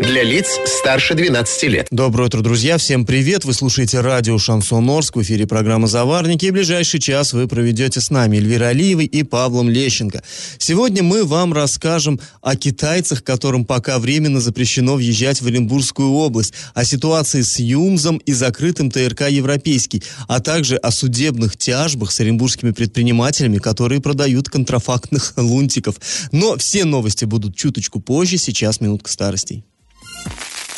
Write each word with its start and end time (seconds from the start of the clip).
Для 0.00 0.22
лиц 0.22 0.60
старше 0.64 1.14
12 1.14 1.62
лет. 1.64 1.88
Доброе 1.90 2.26
утро, 2.26 2.40
друзья. 2.40 2.78
Всем 2.78 3.04
привет. 3.04 3.44
Вы 3.44 3.52
слушаете 3.52 4.00
радио 4.00 4.38
«Шансон 4.38 4.88
Орск». 4.88 5.16
В 5.16 5.22
эфире 5.22 5.44
программа 5.44 5.88
«Заварники». 5.88 6.46
И 6.46 6.50
ближайший 6.52 7.00
час 7.00 7.32
вы 7.32 7.48
проведете 7.48 8.00
с 8.00 8.08
нами 8.08 8.36
Эльвирой 8.36 8.70
Алиевой 8.70 9.06
и 9.06 9.24
Павлом 9.24 9.68
Лещенко. 9.68 10.22
Сегодня 10.58 11.02
мы 11.02 11.24
вам 11.24 11.52
расскажем 11.52 12.20
о 12.42 12.54
китайцах, 12.54 13.24
которым 13.24 13.64
пока 13.64 13.98
временно 13.98 14.40
запрещено 14.40 14.94
въезжать 14.94 15.42
в 15.42 15.46
Оренбургскую 15.48 16.10
область, 16.10 16.54
о 16.74 16.84
ситуации 16.84 17.42
с 17.42 17.58
ЮМЗом 17.58 18.18
и 18.18 18.32
закрытым 18.32 18.92
ТРК 18.92 19.28
«Европейский», 19.28 20.04
а 20.28 20.38
также 20.38 20.76
о 20.76 20.92
судебных 20.92 21.56
тяжбах 21.56 22.12
с 22.12 22.20
оренбургскими 22.20 22.70
предпринимателями, 22.70 23.58
которые 23.58 24.00
продают 24.00 24.48
контрафактных 24.48 25.34
лунтиков. 25.36 25.96
Но 26.30 26.56
все 26.56 26.84
новости 26.84 27.24
будут 27.24 27.56
чуточку 27.56 27.98
позже. 27.98 28.38
Сейчас 28.38 28.80
минутка 28.80 29.10
старостей. 29.10 29.64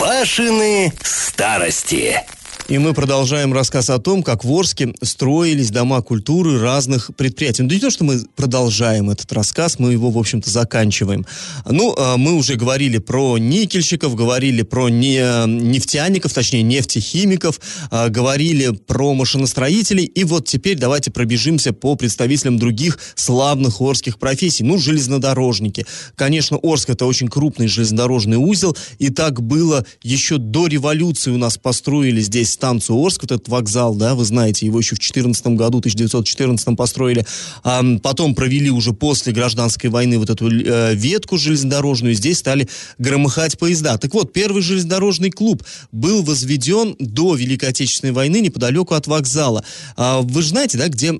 Пашины 0.00 0.94
старости. 1.02 2.24
И 2.70 2.78
мы 2.78 2.94
продолжаем 2.94 3.52
рассказ 3.52 3.90
о 3.90 3.98
том, 3.98 4.22
как 4.22 4.44
в 4.44 4.52
Орске 4.52 4.94
строились 5.02 5.72
дома 5.72 6.02
культуры 6.02 6.60
разных 6.60 7.10
предприятий. 7.16 7.64
Ну, 7.64 7.68
не 7.68 7.80
то, 7.80 7.90
что 7.90 8.04
мы 8.04 8.20
продолжаем 8.36 9.10
этот 9.10 9.32
рассказ, 9.32 9.80
мы 9.80 9.90
его, 9.90 10.08
в 10.12 10.16
общем-то, 10.16 10.48
заканчиваем. 10.48 11.26
Ну, 11.68 11.92
а, 11.98 12.16
мы 12.16 12.34
уже 12.34 12.54
говорили 12.54 12.98
про 12.98 13.38
никельщиков, 13.38 14.14
говорили 14.14 14.62
про 14.62 14.88
не, 14.88 15.18
нефтяников, 15.48 16.32
точнее, 16.32 16.62
нефтехимиков, 16.62 17.60
а, 17.90 18.08
говорили 18.08 18.68
про 18.68 19.14
машиностроителей. 19.14 20.04
И 20.04 20.22
вот 20.22 20.46
теперь 20.46 20.78
давайте 20.78 21.10
пробежимся 21.10 21.72
по 21.72 21.96
представителям 21.96 22.56
других 22.56 23.00
славных 23.16 23.80
орских 23.80 24.16
профессий. 24.20 24.62
Ну, 24.62 24.78
железнодорожники. 24.78 25.86
Конечно, 26.14 26.56
Орск 26.62 26.90
это 26.90 27.04
очень 27.06 27.26
крупный 27.26 27.66
железнодорожный 27.66 28.36
узел, 28.36 28.76
и 29.00 29.10
так 29.10 29.42
было 29.42 29.84
еще 30.04 30.38
до 30.38 30.68
революции 30.68 31.32
у 31.32 31.36
нас 31.36 31.58
построили 31.58 32.20
здесь 32.20 32.59
станцию 32.60 33.02
Орск, 33.02 33.22
вот 33.22 33.32
этот 33.32 33.48
вокзал, 33.48 33.94
да, 33.94 34.14
вы 34.14 34.22
знаете, 34.26 34.66
его 34.66 34.78
еще 34.78 34.94
в 34.94 34.98
14 34.98 35.46
году, 35.46 35.78
1914 35.78 36.76
построили, 36.76 37.24
а 37.64 37.82
потом 38.02 38.34
провели 38.34 38.70
уже 38.70 38.92
после 38.92 39.32
гражданской 39.32 39.88
войны 39.88 40.18
вот 40.18 40.28
эту 40.28 40.50
э, 40.50 40.94
ветку 40.94 41.38
железнодорожную, 41.38 42.12
здесь 42.12 42.36
стали 42.38 42.68
громыхать 42.98 43.58
поезда. 43.58 43.96
Так 43.96 44.12
вот, 44.12 44.34
первый 44.34 44.60
железнодорожный 44.60 45.30
клуб 45.30 45.64
был 45.90 46.22
возведен 46.22 46.96
до 46.98 47.34
Великой 47.34 47.70
Отечественной 47.70 48.12
войны 48.12 48.40
неподалеку 48.40 48.94
от 48.94 49.06
вокзала. 49.06 49.64
А, 49.96 50.20
вы 50.20 50.42
же 50.42 50.48
знаете, 50.48 50.76
да, 50.76 50.88
где 50.88 51.12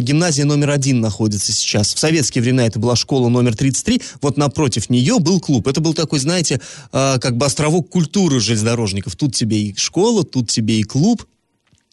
гимназия 0.00 0.46
номер 0.46 0.70
один 0.70 1.00
находится 1.00 1.52
сейчас? 1.52 1.94
В 1.94 1.98
советские 2.00 2.42
времена 2.42 2.66
это 2.66 2.80
была 2.80 2.96
школа 2.96 3.28
номер 3.28 3.54
33, 3.54 4.02
вот 4.20 4.36
напротив 4.36 4.90
нее 4.90 5.20
был 5.20 5.38
клуб. 5.38 5.68
Это 5.68 5.80
был 5.80 5.94
такой, 5.94 6.18
знаете, 6.18 6.60
а, 6.90 7.18
как 7.18 7.36
бы 7.36 7.46
островок 7.46 7.88
культуры 7.88 8.40
железнодорожников. 8.40 9.14
Тут 9.14 9.36
тебе 9.36 9.58
и 9.58 9.76
школа, 9.76 10.24
тут 10.24 10.50
тебе 10.50 10.80
и 10.80 10.87
клуб. 10.88 11.24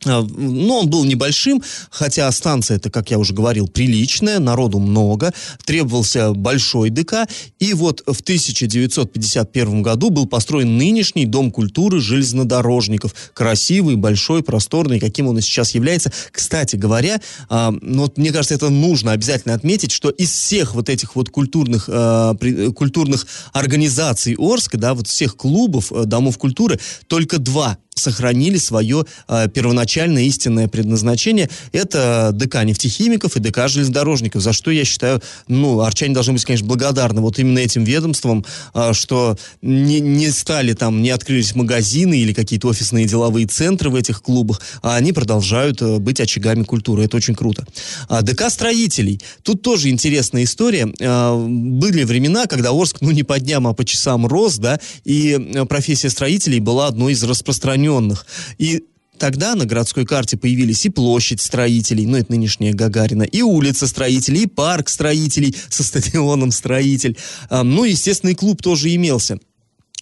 А, 0.05 0.21
но 0.21 0.79
он 0.79 0.89
был 0.89 1.03
небольшим, 1.05 1.63
хотя 1.89 2.31
станция 2.31 2.77
это, 2.77 2.89
как 2.89 3.11
я 3.11 3.17
уже 3.17 3.33
говорил, 3.33 3.67
приличная, 3.67 4.39
народу 4.39 4.79
много, 4.79 5.33
требовался 5.65 6.33
большой 6.33 6.89
ДК, 6.89 7.27
и 7.59 7.73
вот 7.73 8.03
в 8.05 8.21
1951 8.21 9.81
году 9.81 10.09
был 10.09 10.27
построен 10.27 10.77
нынешний 10.77 11.25
Дом 11.25 11.51
культуры 11.51 11.99
железнодорожников. 11.99 13.15
Красивый, 13.33 13.95
большой, 13.95 14.43
просторный, 14.43 14.99
каким 14.99 15.27
он 15.27 15.39
и 15.39 15.41
сейчас 15.41 15.73
является. 15.73 16.11
Кстати 16.31 16.75
говоря, 16.75 17.19
а, 17.49 17.73
ну, 17.81 18.03
вот, 18.03 18.17
мне 18.17 18.31
кажется, 18.31 18.53
это 18.53 18.69
нужно 18.69 19.11
обязательно 19.11 19.55
отметить, 19.55 19.91
что 19.91 20.09
из 20.09 20.29
всех 20.29 20.75
вот 20.75 20.89
этих 20.89 21.15
вот 21.15 21.29
культурных, 21.29 21.89
а, 21.91 22.35
культурных 22.75 23.25
организаций 23.53 24.35
Орска, 24.37 24.77
да, 24.77 24.93
вот 24.93 25.07
всех 25.07 25.35
клубов, 25.35 25.91
э, 25.91 26.05
домов 26.05 26.37
культуры, 26.37 26.79
только 27.07 27.39
два 27.39 27.77
сохранили 27.95 28.57
свое 28.57 29.05
э, 29.29 29.47
первоначальное 29.53 30.23
истинное 30.23 30.67
предназначение. 30.67 31.49
Это 31.71 32.31
ДК 32.33 32.63
нефтехимиков 32.65 33.37
и 33.37 33.39
ДК 33.39 33.69
железнодорожников, 33.69 34.41
за 34.41 34.51
что 34.51 34.69
я 34.69 34.83
считаю, 34.83 35.21
ну, 35.47 35.79
арчане 35.79 36.13
должны 36.13 36.33
быть, 36.33 36.43
конечно, 36.43 36.67
благодарны 36.67 37.21
вот 37.21 37.39
именно 37.39 37.59
этим 37.59 37.85
ведомствам, 37.85 38.45
э, 38.73 38.91
что 38.91 39.37
не, 39.61 40.01
не 40.01 40.29
стали 40.31 40.73
там, 40.73 41.01
не 41.01 41.09
открылись 41.09 41.55
магазины 41.55 42.19
или 42.19 42.33
какие-то 42.33 42.67
офисные 42.67 43.05
деловые 43.05 43.47
центры 43.47 43.89
в 43.89 43.95
этих 43.95 44.21
клубах, 44.21 44.61
а 44.81 44.97
они 44.97 45.13
продолжают 45.13 45.81
э, 45.81 45.97
быть 45.99 46.19
очагами 46.19 46.63
культуры. 46.63 47.05
Это 47.05 47.15
очень 47.15 47.33
круто. 47.33 47.65
А 48.09 48.23
ДК 48.23 48.49
строителей. 48.49 49.21
Тут 49.41 49.61
тоже 49.61 49.89
интересная 49.89 50.43
история. 50.43 50.93
Э, 50.99 51.33
были 51.47 52.03
времена, 52.03 52.45
когда 52.45 52.71
Орск, 52.71 52.97
ну, 52.99 53.11
не 53.11 53.23
по 53.23 53.39
дням, 53.39 53.67
а 53.67 53.73
по 53.73 53.85
часам 53.85 54.27
рос, 54.27 54.57
да, 54.57 54.81
и 55.05 55.39
э, 55.39 55.63
профессия 55.63 56.09
строителей 56.09 56.59
была 56.59 56.87
одной 56.87 57.13
из 57.13 57.23
распространенных 57.23 57.84
распространенных. 57.85 58.25
И 58.57 58.83
Тогда 59.17 59.55
на 59.55 59.65
городской 59.65 60.05
карте 60.05 60.35
появились 60.35 60.85
и 60.85 60.89
площадь 60.89 61.39
строителей, 61.39 62.05
ну 62.05 62.17
это 62.17 62.33
нынешняя 62.33 62.73
Гагарина, 62.73 63.23
и 63.23 63.41
улица 63.41 63.87
строителей, 63.87 64.41
и 64.43 64.45
парк 64.45 64.89
строителей 64.89 65.55
со 65.69 65.83
стадионом 65.83 66.51
строитель. 66.51 67.17
Ну, 67.49 67.85
естественно, 67.85 68.31
и 68.31 68.35
клуб 68.35 68.61
тоже 68.61 68.93
имелся. 68.93 69.39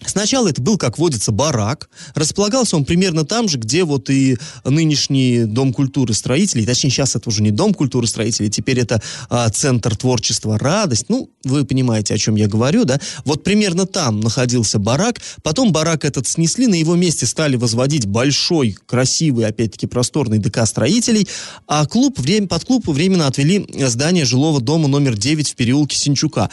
Сначала 0.04 0.48
это 0.48 0.60
был, 0.60 0.76
как 0.76 0.98
водится, 0.98 1.30
барак. 1.30 1.88
Располагался 2.14 2.76
он 2.76 2.84
примерно 2.84 3.24
там 3.24 3.48
же, 3.48 3.58
где 3.58 3.84
вот 3.84 4.10
и 4.10 4.36
нынешний 4.64 5.44
Дом 5.44 5.72
культуры 5.72 6.14
строителей. 6.14 6.66
Точнее, 6.66 6.90
сейчас 6.90 7.14
это 7.14 7.28
уже 7.28 7.42
не 7.42 7.52
Дом 7.52 7.72
культуры 7.72 8.08
строителей, 8.08 8.50
теперь 8.50 8.80
это 8.80 9.00
а, 9.30 9.48
Центр 9.50 9.96
творчества 9.96 10.58
«Радость». 10.58 11.06
Ну, 11.08 11.30
вы 11.44 11.64
понимаете, 11.64 12.14
о 12.14 12.18
чем 12.18 12.34
я 12.34 12.48
говорю, 12.48 12.84
да? 12.84 13.00
Вот 13.24 13.44
примерно 13.44 13.86
там 13.86 14.20
находился 14.20 14.80
барак. 14.80 15.20
Потом 15.42 15.70
барак 15.70 16.04
этот 16.04 16.26
снесли, 16.26 16.66
на 16.66 16.74
его 16.74 16.96
месте 16.96 17.24
стали 17.24 17.54
возводить 17.54 18.06
большой, 18.06 18.76
красивый, 18.86 19.46
опять-таки, 19.46 19.86
просторный 19.86 20.38
ДК 20.38 20.66
строителей. 20.66 21.28
А 21.68 21.86
клуб, 21.86 22.18
время, 22.18 22.48
под 22.48 22.64
клуб 22.64 22.88
временно 22.88 23.28
отвели 23.28 23.64
здание 23.86 24.24
жилого 24.24 24.60
дома 24.60 24.88
номер 24.88 25.16
9 25.16 25.50
в 25.50 25.54
переулке 25.54 25.96
Синчука 25.96 26.50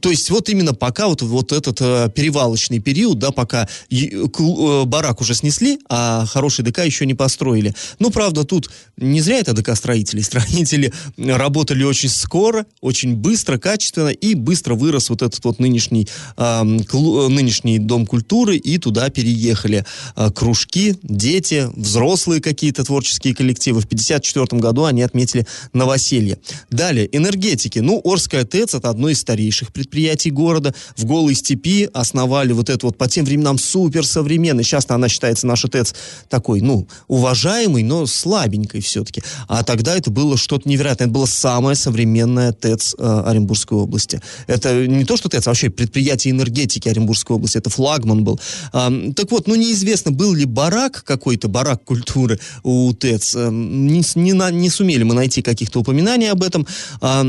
то 0.00 0.10
есть 0.10 0.30
вот 0.30 0.48
именно 0.48 0.72
пока 0.72 1.06
вот, 1.08 1.20
вот 1.22 1.52
этот 1.52 1.78
э, 1.80 2.08
перевалочный 2.14 2.78
период, 2.78 3.18
да, 3.18 3.30
пока 3.30 3.68
е, 3.90 4.26
к, 4.28 4.40
э, 4.40 4.84
барак 4.84 5.20
уже 5.20 5.34
снесли, 5.34 5.78
а 5.88 6.24
хороший 6.26 6.64
ДК 6.64 6.84
еще 6.84 7.04
не 7.04 7.14
построили. 7.14 7.74
Ну, 7.98 8.10
правда, 8.10 8.44
тут 8.44 8.70
не 8.96 9.20
зря 9.20 9.38
это 9.38 9.52
ДК 9.52 9.76
строители. 9.76 10.20
Строители 10.32 10.92
работали 11.18 11.84
очень 11.84 12.08
скоро, 12.08 12.64
очень 12.80 13.16
быстро, 13.16 13.58
качественно, 13.58 14.08
и 14.08 14.34
быстро 14.34 14.74
вырос 14.74 15.10
вот 15.10 15.20
этот 15.20 15.44
вот 15.44 15.58
нынешний, 15.58 16.08
э, 16.38 16.78
клу, 16.88 17.28
нынешний 17.28 17.78
дом 17.78 18.06
культуры, 18.06 18.56
и 18.56 18.78
туда 18.78 19.10
переехали 19.10 19.84
э, 20.16 20.30
кружки, 20.30 20.96
дети, 21.02 21.68
взрослые 21.76 22.40
какие-то 22.40 22.82
творческие 22.84 23.34
коллективы. 23.34 23.82
В 23.82 23.84
1954 23.84 24.60
году 24.60 24.84
они 24.84 25.02
отметили 25.02 25.46
новоселье. 25.74 26.38
Далее, 26.70 27.08
энергетики. 27.14 27.80
Ну, 27.80 28.00
Орская 28.04 28.44
ТЭЦ 28.44 28.76
это 28.76 28.88
одно 28.88 29.10
из 29.10 29.20
старейших 29.20 29.72
предприятий 29.82 30.30
города 30.30 30.72
в 30.96 31.04
голой 31.04 31.34
степи 31.34 31.88
основали 31.92 32.52
вот 32.52 32.70
это 32.70 32.86
вот 32.86 32.96
по 32.96 33.08
тем 33.08 33.24
временам 33.24 33.58
суперсовременный. 33.58 34.62
Сейчас 34.62 34.86
она 34.88 35.08
считается, 35.08 35.46
наша 35.46 35.66
ТЭЦ, 35.66 35.94
такой, 36.28 36.60
ну, 36.60 36.86
уважаемый, 37.08 37.82
но 37.82 38.06
слабенькой 38.06 38.80
все-таки. 38.80 39.22
А 39.48 39.64
тогда 39.64 39.96
это 39.96 40.10
было 40.10 40.36
что-то 40.36 40.68
невероятное. 40.68 41.06
Это 41.06 41.14
была 41.14 41.26
самая 41.26 41.74
современная 41.74 42.52
ТЭЦ 42.52 42.94
э, 42.96 43.22
Оренбургской 43.26 43.76
области. 43.76 44.20
Это 44.46 44.86
не 44.86 45.04
то, 45.04 45.16
что 45.16 45.28
ТЭЦ, 45.28 45.48
а 45.48 45.50
вообще 45.50 45.68
предприятие 45.68 46.30
энергетики 46.32 46.88
Оренбургской 46.88 47.34
области. 47.34 47.58
Это 47.58 47.70
флагман 47.70 48.22
был. 48.22 48.38
А, 48.72 48.92
так 49.16 49.32
вот, 49.32 49.48
ну, 49.48 49.56
неизвестно, 49.56 50.12
был 50.12 50.32
ли 50.32 50.44
барак 50.44 51.02
какой-то, 51.04 51.48
барак 51.48 51.82
культуры 51.84 52.38
у 52.62 52.92
ТЭЦ. 52.92 53.34
Э, 53.34 53.48
не, 53.50 54.02
не, 54.14 54.52
не 54.52 54.70
сумели 54.70 55.02
мы 55.02 55.14
найти 55.14 55.42
каких-то 55.42 55.80
упоминаний 55.80 56.30
об 56.30 56.44
этом. 56.44 56.68
А, 57.00 57.26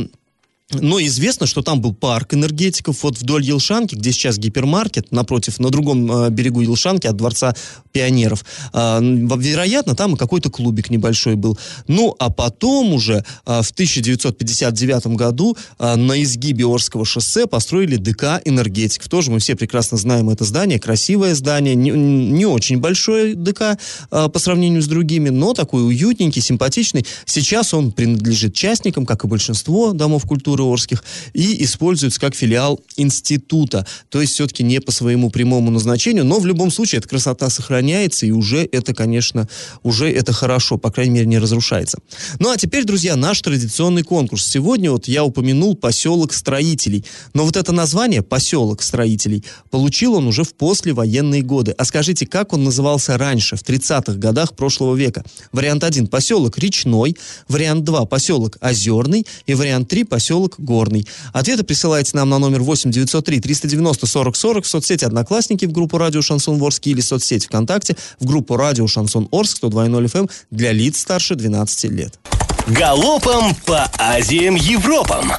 но 0.81 0.99
известно, 1.01 1.47
что 1.47 1.61
там 1.61 1.81
был 1.81 1.93
парк 1.93 2.33
энергетиков 2.33 3.03
вот 3.03 3.17
вдоль 3.17 3.43
Елшанки, 3.43 3.95
где 3.95 4.11
сейчас 4.11 4.37
гипермаркет, 4.37 5.11
напротив, 5.11 5.59
на 5.59 5.69
другом 5.69 6.11
э, 6.11 6.29
берегу 6.29 6.61
Елшанки 6.61 7.07
от 7.07 7.15
Дворца 7.15 7.55
пионеров. 7.91 8.43
Э, 8.73 8.99
вероятно, 9.01 9.95
там 9.95 10.15
и 10.15 10.17
какой-то 10.17 10.49
клубик 10.49 10.89
небольшой 10.89 11.35
был. 11.35 11.57
Ну, 11.87 12.15
а 12.19 12.29
потом 12.29 12.93
уже 12.93 13.23
э, 13.45 13.61
в 13.61 13.71
1959 13.71 15.07
году 15.07 15.55
э, 15.79 15.95
на 15.95 16.21
изгибе 16.21 16.65
Орского 16.65 17.05
шоссе 17.05 17.47
построили 17.47 17.95
ДК 17.95 18.41
энергетиков. 18.43 19.07
Тоже 19.07 19.31
мы 19.31 19.39
все 19.39 19.55
прекрасно 19.55 19.97
знаем 19.97 20.29
это 20.29 20.43
здание, 20.43 20.79
красивое 20.79 21.35
здание, 21.35 21.75
не, 21.75 21.91
не 21.91 22.45
очень 22.45 22.79
большое 22.79 23.35
ДК 23.35 23.77
по 24.09 24.39
сравнению 24.39 24.81
с 24.81 24.87
другими, 24.87 25.29
но 25.29 25.53
такой 25.53 25.85
уютненький, 25.85 26.41
симпатичный. 26.41 27.05
Сейчас 27.25 27.73
он 27.73 27.91
принадлежит 27.91 28.53
частникам, 28.53 29.05
как 29.05 29.23
и 29.23 29.27
большинство 29.27 29.93
домов 29.93 30.25
культуры 30.25 30.62
Орских 30.63 31.04
и 31.33 31.63
используется 31.63 32.19
как 32.19 32.36
филиал 32.36 32.80
института. 32.95 33.86
То 34.10 34.21
есть 34.21 34.33
все-таки 34.33 34.63
не 34.63 34.80
по 34.80 34.92
своему 34.92 35.30
прямому 35.30 35.71
назначению, 35.71 36.25
но 36.25 36.39
в 36.39 36.45
любом 36.45 36.71
случае 36.71 37.00
эта 37.00 37.10
красота 37.10 37.50
сохраняется, 37.50 38.25
и 38.25 38.31
уже 38.31 38.68
это, 38.71 38.94
конечно, 38.94 39.48
уже 39.83 40.12
это 40.12 40.33
хорошо, 40.33 40.77
по 40.77 40.92
крайней 40.92 41.13
мере, 41.13 41.25
не 41.27 41.39
разрушается. 41.39 42.00
Ну 42.39 42.50
а 42.50 42.57
теперь, 42.57 42.83
друзья, 42.83 43.15
наш 43.15 43.42
традиционный 43.42 44.04
конкурс. 44.04 44.45
Сегодня 44.45 44.92
вот 44.92 45.07
я 45.07 45.24
упомянул 45.24 45.75
поселок 45.75 46.33
строителей. 46.33 47.06
Но 47.33 47.45
вот 47.45 47.57
это 47.57 47.71
название, 47.71 48.21
поселок 48.21 48.81
строителей, 48.81 49.44
получил 49.71 50.16
он 50.16 50.27
уже 50.27 50.44
в 50.44 50.54
послевоенные 50.54 51.42
годы. 51.42 51.74
А 51.77 51.86
скажите, 51.86 52.25
как 52.25 52.54
он 52.54 52.63
назывался 52.63 53.18
раньше, 53.18 53.56
в 53.56 53.63
30-х 53.63 54.13
годах 54.13 54.56
прошлого 54.56 54.95
века? 54.95 55.24
Вариант 55.51 55.83
1– 55.83 56.07
поселок 56.09 56.57
Речной, 56.57 57.16
вариант 57.48 57.83
2– 57.83 58.06
поселок 58.07 58.57
Озерный 58.59 59.25
и 59.45 59.54
вариант 59.54 59.88
3– 59.89 60.04
поселок 60.06 60.43
Горный. 60.57 61.07
Ответы 61.31 61.63
присылайте 61.63 62.12
нам 62.16 62.30
на 62.30 62.40
номер 62.40 62.62
8 62.62 62.92
903 62.92 63.40
390 63.40 64.07
40 64.07 64.36
40 64.36 64.66
в 64.66 64.68
соцсети 64.68 65.06
«Одноклассники» 65.06 65.66
в 65.66 65.72
группу 65.72 65.98
«Радио 65.98 66.22
Шансон 66.22 66.62
Орск» 66.62 66.88
или 66.88 67.01
соцсети 67.01 67.48
ВКонтакте 67.48 67.95
в 68.19 68.25
группу 68.25 68.56
«Радио 68.56 68.88
Шансон 68.88 69.28
Орск» 69.31 69.63
102.0 69.63 70.06
FM 70.06 70.31
для 70.51 70.72
лиц 70.72 71.00
старше 71.00 71.36
12 71.36 71.92
лет. 71.92 72.19
Галопом 72.68 73.56
по 73.66 73.90
Азиям 73.98 74.56
Европам! 74.56 75.31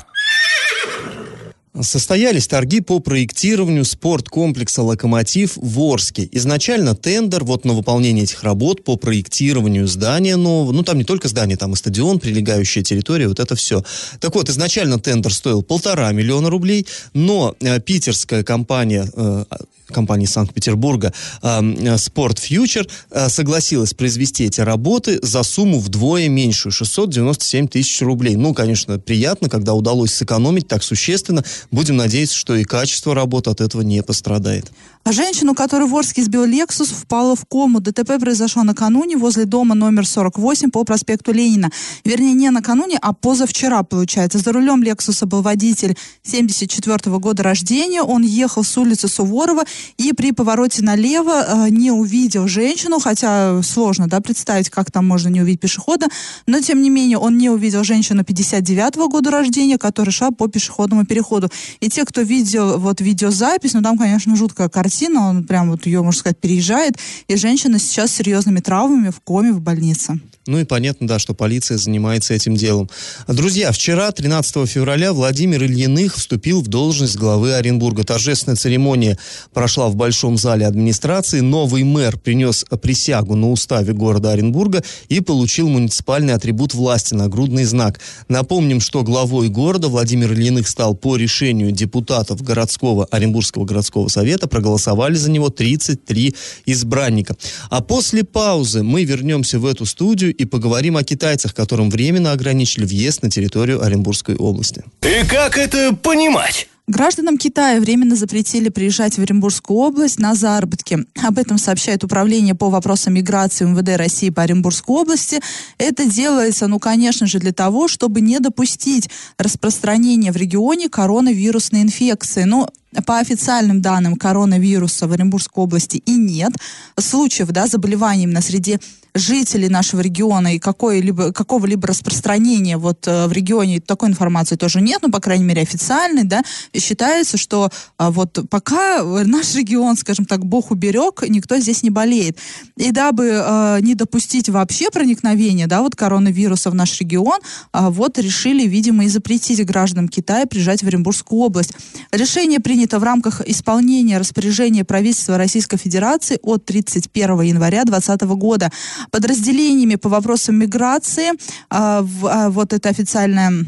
Состоялись 1.81 2.47
торги 2.47 2.81
по 2.81 3.01
проектированию 3.01 3.85
спорткомплекса 3.85 4.83
«Локомотив» 4.83 5.57
в 5.57 5.81
Орске. 5.81 6.29
Изначально 6.31 6.95
тендер 6.95 7.43
вот 7.43 7.65
на 7.65 7.73
выполнение 7.73 8.23
этих 8.23 8.45
работ 8.45 8.85
по 8.85 8.97
проектированию 8.97 9.89
здания 9.89 10.37
нового. 10.37 10.71
Ну, 10.71 10.85
там 10.85 10.99
не 10.99 11.05
только 11.05 11.27
здание, 11.27 11.57
там 11.57 11.73
и 11.73 11.77
стадион, 11.77 12.21
прилегающая 12.21 12.85
территория, 12.85 13.27
вот 13.27 13.41
это 13.41 13.57
все. 13.57 13.83
Так 14.21 14.37
вот, 14.37 14.49
изначально 14.51 15.01
тендер 15.01 15.35
стоил 15.35 15.63
полтора 15.63 16.13
миллиона 16.13 16.49
рублей, 16.49 16.87
но 17.13 17.57
э, 17.59 17.81
питерская 17.81 18.45
компания 18.45 19.11
э, 19.13 19.45
компании 19.87 20.27
Санкт-Петербурга 20.27 21.13
э, 21.43 21.99
Спорт 21.99 22.39
Фьючер 22.39 22.87
э, 23.11 23.29
согласилась 23.29 23.95
произвести 23.95 24.45
эти 24.45 24.61
работы 24.61 25.19
за 25.23 25.43
сумму 25.43 25.79
вдвое 25.79 26.29
меньшую, 26.29 26.73
697 26.73 27.69
тысяч 27.69 28.01
рублей. 28.03 28.37
Ну, 28.37 28.55
конечно, 28.55 28.99
приятно, 28.99 29.49
когда 29.49 29.75
удалось 29.75 30.13
сэкономить 30.13 30.69
так 30.69 30.83
существенно. 30.83 31.45
Будем 31.71 31.97
надеяться, 31.97 32.37
что 32.37 32.55
и 32.55 32.65
качество 32.65 33.15
работы 33.15 33.51
от 33.51 33.61
этого 33.61 33.83
не 33.83 34.03
пострадает. 34.03 34.71
А 35.07 35.13
женщину, 35.13 35.55
которую 35.55 35.89
в 35.91 35.95
Орске 35.95 36.23
сбил 36.23 36.47
Лексус, 36.47 36.89
впала 36.89 37.37
в 37.37 37.45
кому. 37.45 37.81
ДТП 37.81 38.19
произошло 38.19 38.63
накануне 38.63 39.19
возле 39.19 39.45
дома 39.45 39.75
номер 39.75 40.07
48 40.07 40.71
по 40.71 40.83
проспекту 40.85 41.31
Ленина. 41.31 41.71
Вернее, 42.07 42.33
не 42.33 42.51
накануне, 42.51 42.99
а 43.03 43.13
позавчера, 43.13 43.83
получается. 43.83 44.39
За 44.39 44.51
рулем 44.51 44.83
Лексуса 44.83 45.27
был 45.27 45.43
водитель 45.43 45.95
74 46.23 47.11
-го 47.11 47.19
года 47.19 47.43
рождения. 47.43 48.01
Он 48.01 48.23
ехал 48.23 48.65
с 48.65 48.79
улицы 48.79 49.07
Суворова 49.09 49.65
и 49.99 50.15
при 50.15 50.33
повороте 50.33 50.83
налево 50.83 51.45
э, 51.47 51.69
не 51.69 51.91
увидел 51.91 52.49
женщину, 52.49 52.99
хотя 52.99 53.63
сложно 53.63 54.07
да, 54.07 54.23
представить, 54.23 54.71
как 54.71 54.91
там 54.91 55.07
можно 55.07 55.29
не 55.29 55.43
увидеть 55.43 55.61
пешехода. 55.61 56.07
Но, 56.47 56.61
тем 56.61 56.81
не 56.81 56.89
менее, 56.89 57.19
он 57.19 57.37
не 57.37 57.51
увидел 57.51 57.85
женщину 57.85 58.25
59 58.25 58.97
-го 58.97 59.11
года 59.11 59.31
рождения, 59.31 59.77
которая 59.77 60.13
шла 60.13 60.31
по 60.31 60.49
пешеходному 60.49 61.05
переходу. 61.05 61.51
И 61.81 61.91
те, 61.91 62.07
кто 62.07 62.23
видел 62.23 62.79
вот 62.79 63.03
видеозапись, 63.03 63.75
ну 63.75 63.83
там, 63.83 63.99
конечно, 63.99 64.35
жуткая 64.35 64.71
картина 64.71 64.94
картина, 64.95 65.29
он 65.29 65.45
прям 65.45 65.71
вот 65.71 65.87
ее, 65.87 66.03
можно 66.03 66.21
сказать, 66.21 66.39
переезжает, 66.39 66.95
и 67.27 67.37
женщина 67.37 67.79
сейчас 67.79 68.13
с 68.13 68.15
серьезными 68.15 68.61
травмами 68.61 69.11
в 69.11 69.21
коме 69.21 69.53
в 69.53 69.61
больнице. 69.61 70.21
Ну 70.47 70.59
и 70.59 70.65
понятно, 70.65 71.09
да, 71.09 71.19
что 71.19 71.33
полиция 71.33 71.79
занимается 71.79 72.35
этим 72.35 72.55
делом. 72.55 72.91
Друзья, 73.27 73.73
вчера, 73.73 74.13
13 74.13 74.69
февраля, 74.69 75.15
Владимир 75.15 75.65
Ильиных 75.65 76.17
вступил 76.17 76.61
в 76.61 76.69
должность 76.69 77.17
главы 77.17 77.55
Оренбурга. 77.55 78.05
Торжественная 78.05 78.57
церемония 78.57 79.19
прошла 79.55 79.89
в 79.89 79.97
Большом 79.97 80.37
зале 80.37 80.67
администрации. 80.67 81.41
Новый 81.41 81.83
мэр 81.85 82.19
принес 82.19 82.67
присягу 82.83 83.37
на 83.37 83.51
уставе 83.51 83.95
города 83.95 84.33
Оренбурга 84.33 84.85
и 85.09 85.21
получил 85.21 85.71
муниципальный 85.71 86.35
атрибут 86.35 86.75
власти, 86.75 87.15
нагрудный 87.15 87.65
знак. 87.65 88.01
Напомним, 88.29 88.81
что 88.81 89.03
главой 89.03 89.49
города 89.49 89.89
Владимир 89.89 90.35
Ильиных 90.35 90.69
стал 90.69 90.95
по 90.95 91.17
решению 91.17 91.73
депутатов 91.73 92.43
городского, 92.43 93.07
Оренбургского 93.07 93.65
городского 93.65 94.09
совета. 94.09 94.47
Проголосовали 94.47 95.15
за 95.15 95.31
него 95.31 95.49
33 95.49 96.35
избранника. 96.67 97.35
А 97.71 97.81
после 97.81 98.25
паузы 98.25 98.83
мы 98.83 99.05
вернемся 99.05 99.59
в 99.59 99.65
эту 99.65 99.87
студию 99.87 100.34
и 100.37 100.45
поговорим 100.45 100.97
о 100.97 101.03
китайцах, 101.05 101.55
которым 101.55 101.91
временно 101.91 102.33
ограничили 102.33 102.85
въезд 102.85 103.23
на 103.23 103.31
территорию 103.31 103.83
Оренбургской 103.83 104.37
области. 104.37 104.85
И 105.03 105.27
как 105.27 105.59
это 105.59 105.95
понимать? 105.95 106.69
Гражданам 106.87 107.39
Китая 107.39 107.81
временно 107.81 108.15
запретили 108.15 108.69
приезжать 108.69 109.17
в 109.17 109.23
Оренбургскую 109.23 109.79
область 109.79 110.19
на 110.19 110.35
заработки. 110.35 110.99
Об 111.23 111.39
этом 111.39 111.57
сообщает 111.57 112.05
Управление 112.05 112.55
по 112.55 112.69
вопросам 112.69 113.15
миграции 113.15 113.65
МВД 113.65 113.97
России 113.97 114.29
по 114.29 114.43
Оренбургской 114.43 114.95
области. 114.95 115.41
Это 115.79 116.05
делается, 116.05 116.67
ну, 116.67 116.79
конечно 116.79 117.27
же, 117.27 117.39
для 117.39 117.53
того, 117.53 117.89
чтобы 117.89 118.21
не 118.21 118.39
допустить 118.39 119.09
распространения 119.39 120.31
в 120.31 120.37
регионе 120.37 120.91
коронавирусной 120.91 121.81
инфекции. 121.81 122.45
Но 122.45 122.69
по 123.07 123.19
официальным 123.19 123.81
данным 123.81 124.17
коронавируса 124.17 125.09
в 125.09 125.13
Оренбургской 125.13 125.65
области 125.65 125.97
и 125.97 126.15
нет. 126.15 126.53
Случаев 126.99 127.49
да, 127.49 127.67
заболеваний 127.67 128.27
на 128.27 128.43
среди 128.43 128.79
жителей 129.15 129.69
нашего 129.69 130.01
региона 130.01 130.57
и 130.57 130.59
какое-либо, 130.59 131.33
какого-либо 131.33 131.87
распространения 131.87 132.77
вот 132.77 133.07
э, 133.07 133.27
в 133.27 133.33
регионе 133.33 133.81
такой 133.81 134.09
информации 134.09 134.57
тоже 134.57 134.81
нет, 134.81 135.01
ну, 135.03 135.11
по 135.11 135.21
крайней 135.21 135.45
мере, 135.45 135.63
официальной, 135.63 136.25
да, 136.25 136.43
считается, 136.77 137.37
что 137.37 137.71
а, 137.97 138.11
вот 138.11 138.41
пока 138.51 139.03
наш 139.03 139.55
регион, 139.55 139.97
скажем 139.97 140.25
так, 140.25 140.45
Бог 140.45 140.73
уберег, 140.73 141.23
никто 141.29 141.59
здесь 141.59 141.83
не 141.83 141.91
болеет. 141.91 142.39
И 142.77 142.91
дабы 142.91 143.41
а, 143.41 143.79
не 143.81 143.95
допустить 143.95 144.49
вообще 144.49 144.91
проникновения, 144.91 145.69
да, 145.69 145.83
вот 145.83 145.95
коронавируса 145.95 146.71
в 146.71 146.75
наш 146.75 147.01
регион, 147.01 147.39
вот 147.73 148.19
решили, 148.19 148.67
видимо, 148.67 149.05
и 149.05 149.09
запретить 149.09 149.65
гражданам 149.65 150.09
Китая 150.09 150.47
приезжать 150.47 150.83
в 150.83 150.87
Оренбургскую 150.87 151.41
область. 151.41 151.73
Решение 152.11 152.61
принято 152.61 152.99
в 152.99 153.05
рамках 153.05 153.41
исполнения 153.47 154.19
распоряжения 154.19 154.85
правительства 154.85 155.39
Российской 155.39 155.77
Федерации 155.77 156.39
от 156.43 156.65
31 156.65 157.41
января 157.43 157.85
2020 157.85 158.23
года 158.37 158.71
подразделениями 159.11 159.97
по 159.97 160.09
вопросам 160.09 160.57
миграции. 160.57 161.33
А, 161.71 162.05
а, 162.23 162.51
вот 162.51 162.73
это 162.73 162.89
официальная 162.89 163.67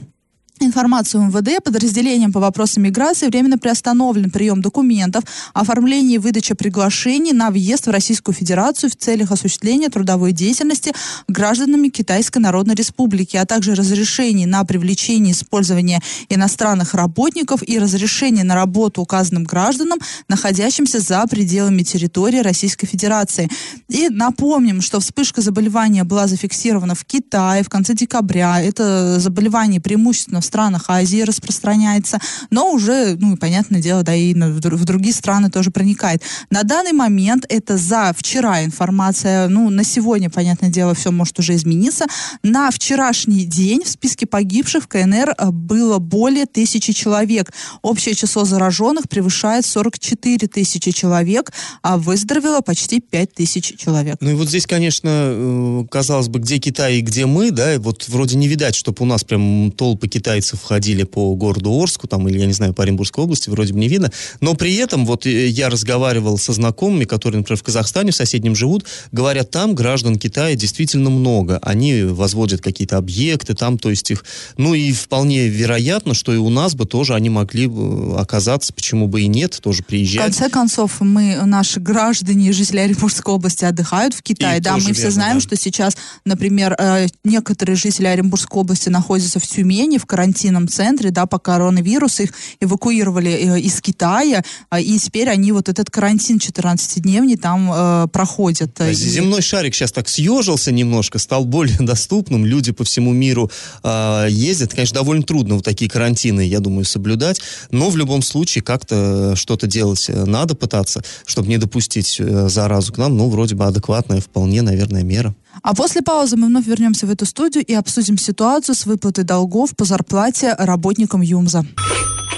информацию 0.64 1.25
МВД 1.25 1.62
подразделением 1.62 2.32
по 2.32 2.41
вопросам 2.41 2.82
миграции 2.85 3.26
временно 3.26 3.58
приостановлен 3.58 4.31
прием 4.31 4.62
документов, 4.62 5.25
оформление 5.55 6.17
и 6.17 6.19
выдача 6.19 6.55
приглашений 6.55 7.33
на 7.33 7.50
въезд 7.50 7.87
в 7.87 7.90
Российскую 7.90 8.35
Федерацию 8.35 8.90
в 8.90 8.97
целях 8.97 9.30
осуществления 9.30 9.88
трудовой 9.88 10.33
деятельности 10.33 10.92
гражданами 11.28 11.88
Китайской 11.88 12.38
Народной 12.38 12.75
Республики, 12.75 13.37
а 13.37 13.47
также 13.47 13.75
разрешение 13.75 14.47
на 14.47 14.64
привлечение 14.64 15.30
и 15.30 15.33
использование 15.33 16.00
иностранных 16.28 16.95
работников 16.95 17.62
и 17.66 17.78
разрешение 17.78 18.45
на 18.45 18.54
работу 18.54 19.02
указанным 19.02 19.45
гражданам, 19.45 19.99
находящимся 20.28 21.00
за 21.00 21.26
пределами 21.26 21.83
территории 21.83 22.38
Российской 22.38 22.87
Федерации. 22.87 23.49
И 23.88 24.09
напомним, 24.09 24.80
что 24.80 25.00
вспышка 25.00 25.40
заболевания 25.40 26.04
была 26.04 26.26
зафиксирована 26.26 26.95
в 26.95 27.04
Китае 27.04 27.62
в 27.62 27.69
конце 27.69 27.95
декабря. 27.95 28.61
Это 28.61 29.19
заболевание 29.21 29.80
преимущественно 29.80 30.40
странах 30.47 30.85
Азии 30.88 31.23
распространяется, 31.23 32.19
но 32.50 32.73
уже, 32.73 33.17
ну, 33.17 33.37
понятное 33.37 33.81
дело, 33.81 34.03
да, 34.03 34.15
и 34.15 34.35
в 34.35 34.85
другие 34.85 35.15
страны 35.15 35.50
тоже 35.50 35.71
проникает. 35.71 36.23
На 36.50 36.62
данный 36.62 36.93
момент 36.93 37.45
это 37.49 37.76
за 37.76 38.12
вчера 38.17 38.65
информация, 38.65 39.49
ну, 39.49 39.71
на 39.71 39.85
сегодня, 39.85 40.31
понятное 40.31 40.71
дело, 40.71 40.95
все 40.95 41.11
может 41.11 41.38
уже 41.38 41.55
измениться. 41.55 42.07
На 42.43 42.71
вчерашний 42.71 43.45
день 43.45 43.83
в 43.85 43.88
списке 43.88 44.26
погибших 44.26 44.85
в 44.85 44.88
КНР 44.88 45.35
э, 45.37 45.50
было 45.50 45.99
более 45.99 46.47
тысячи 46.47 46.93
человек. 46.93 47.53
Общее 47.83 48.15
число 48.15 48.45
зараженных 48.45 49.09
превышает 49.09 49.67
44 49.67 50.47
тысячи 50.49 50.91
человек, 50.91 51.53
а 51.83 51.97
выздоровело 51.97 52.61
почти 52.61 53.00
5 53.00 53.35
тысяч 53.35 53.76
человек. 53.76 54.17
Ну 54.21 54.31
и 54.31 54.35
вот 54.35 54.49
здесь, 54.49 54.67
конечно, 54.67 55.09
э, 55.11 55.85
казалось 55.91 56.29
бы, 56.29 56.38
где 56.38 56.59
Китай 56.59 56.99
и 56.99 57.00
где 57.00 57.26
мы, 57.26 57.50
да, 57.50 57.79
вот 57.79 58.09
вроде 58.09 58.37
не 58.37 58.49
видать, 58.49 58.75
чтобы 58.75 59.03
у 59.03 59.07
нас 59.07 59.25
прям 59.25 59.73
толпы 59.73 60.09
Китая 60.09 60.36
китайцев 60.37 60.62
ходили 60.62 61.05
по 61.05 61.35
городу 61.35 61.73
Орску, 61.73 62.07
там, 62.07 62.28
или, 62.28 62.38
я 62.38 62.47
не 62.47 62.52
знаю, 62.52 62.75
по 62.75 62.83
Оренбургской 62.83 63.25
области, 63.25 63.49
вроде 63.49 63.73
бы 63.73 63.81
не 63.81 63.88
видно. 63.88 64.11
Но 64.40 64.55
при 64.55 64.75
этом, 64.76 65.07
вот 65.07 65.25
э, 65.26 65.49
я 65.49 65.71
разговаривал 65.71 66.37
со 66.37 66.52
знакомыми, 66.52 67.05
которые, 67.05 67.38
например, 67.38 67.59
в 67.59 67.62
Казахстане, 67.62 68.12
в 68.12 68.14
соседнем 68.14 68.55
живут, 68.55 68.85
говорят, 69.12 69.50
там 69.50 69.75
граждан 69.75 70.19
Китая 70.19 70.55
действительно 70.55 71.09
много. 71.09 71.59
Они 71.62 72.02
возводят 72.02 72.61
какие-то 72.61 72.99
объекты 72.99 73.55
там, 73.55 73.78
то 73.78 73.88
есть 73.88 74.11
их... 74.11 74.25
Ну 74.59 74.75
и 74.75 74.93
вполне 74.93 75.49
вероятно, 75.49 76.12
что 76.12 76.35
и 76.35 76.37
у 76.37 76.50
нас 76.50 76.75
бы 76.75 76.85
тоже 76.85 77.14
они 77.14 77.31
могли 77.31 77.71
оказаться, 78.16 78.75
почему 78.75 79.09
бы 79.09 79.23
и 79.23 79.28
нет, 79.28 79.59
тоже 79.62 79.83
приезжать. 79.83 80.21
В 80.21 80.25
конце 80.25 80.50
концов, 80.50 81.00
мы, 81.00 81.37
наши 81.47 81.81
граждане, 81.81 82.52
жители 82.52 82.78
Оренбургской 82.78 83.33
области 83.33 83.64
отдыхают 83.64 84.12
в 84.12 84.23
Китае. 84.23 84.59
И 84.59 84.61
да, 84.61 84.75
мы 84.75 84.81
верно, 84.81 84.95
все 84.95 85.11
знаем, 85.11 85.37
да. 85.37 85.40
что 85.40 85.57
сейчас, 85.57 85.97
например, 86.25 86.75
э, 86.78 87.07
некоторые 87.25 87.76
жители 87.76 88.07
Оренбургской 88.07 88.61
области 88.61 88.90
находятся 88.90 89.40
в 89.40 89.47
Тюмени, 89.47 89.97
в 89.99 90.05
карантине, 90.05 90.25
карантинном 90.26 90.68
центре, 90.68 91.11
да, 91.11 91.26
по 91.26 91.38
коронавирусу. 91.38 92.25
Их 92.25 92.30
эвакуировали 92.61 93.30
э, 93.30 93.61
из 93.61 93.80
Китая, 93.80 94.42
э, 94.71 94.83
и 94.83 94.99
теперь 94.99 95.28
они 95.28 95.52
вот 95.52 95.68
этот 95.68 95.90
карантин 95.90 96.38
14-дневный 96.38 97.37
там 97.37 97.71
э, 97.73 98.06
проходят. 98.12 98.80
Есть 98.80 99.02
земной 99.02 99.42
шарик 99.42 99.75
сейчас 99.75 99.92
так 99.92 100.09
съежился 100.09 100.73
немножко, 100.73 101.18
стал 101.18 101.45
более 101.45 101.76
доступным, 101.80 102.45
люди 102.45 102.73
по 102.73 102.85
всему 102.85 103.12
миру 103.12 103.50
э, 103.85 104.26
ездят. 104.30 104.75
Конечно, 104.75 104.95
довольно 104.95 105.23
трудно 105.23 105.54
вот 105.54 105.64
такие 105.64 105.90
карантины, 105.90 106.40
я 106.40 106.61
думаю, 106.61 106.85
соблюдать, 106.85 107.40
но 107.71 107.90
в 107.90 107.97
любом 107.97 108.23
случае 108.23 108.62
как-то 108.62 109.35
что-то 109.37 109.66
делать 109.66 110.06
э, 110.09 110.25
надо 110.25 110.54
пытаться, 110.54 111.02
чтобы 111.25 111.49
не 111.49 111.59
допустить 111.59 112.16
э, 112.18 112.49
заразу 112.49 112.92
к 112.92 112.99
нам. 112.99 113.16
Ну, 113.16 113.28
вроде 113.28 113.54
бы 113.54 113.64
адекватная 113.64 114.21
вполне, 114.21 114.62
наверное, 114.62 115.04
мера. 115.04 115.35
А 115.62 115.75
после 115.75 116.02
паузы 116.02 116.36
мы 116.36 116.46
вновь 116.46 116.66
вернемся 116.66 117.06
в 117.06 117.10
эту 117.10 117.26
студию 117.26 117.64
и 117.64 117.75
обсудим 117.75 118.18
ситуацию 118.18 118.75
с 118.75 118.86
выплатой 118.86 119.25
долгов 119.25 119.75
по 119.76 119.84
зарплате 119.84 120.54
работникам 120.58 121.20
ЮМЗа. 121.20 121.64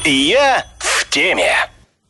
Я 0.04 0.64
в 0.78 1.08
теме. 1.10 1.52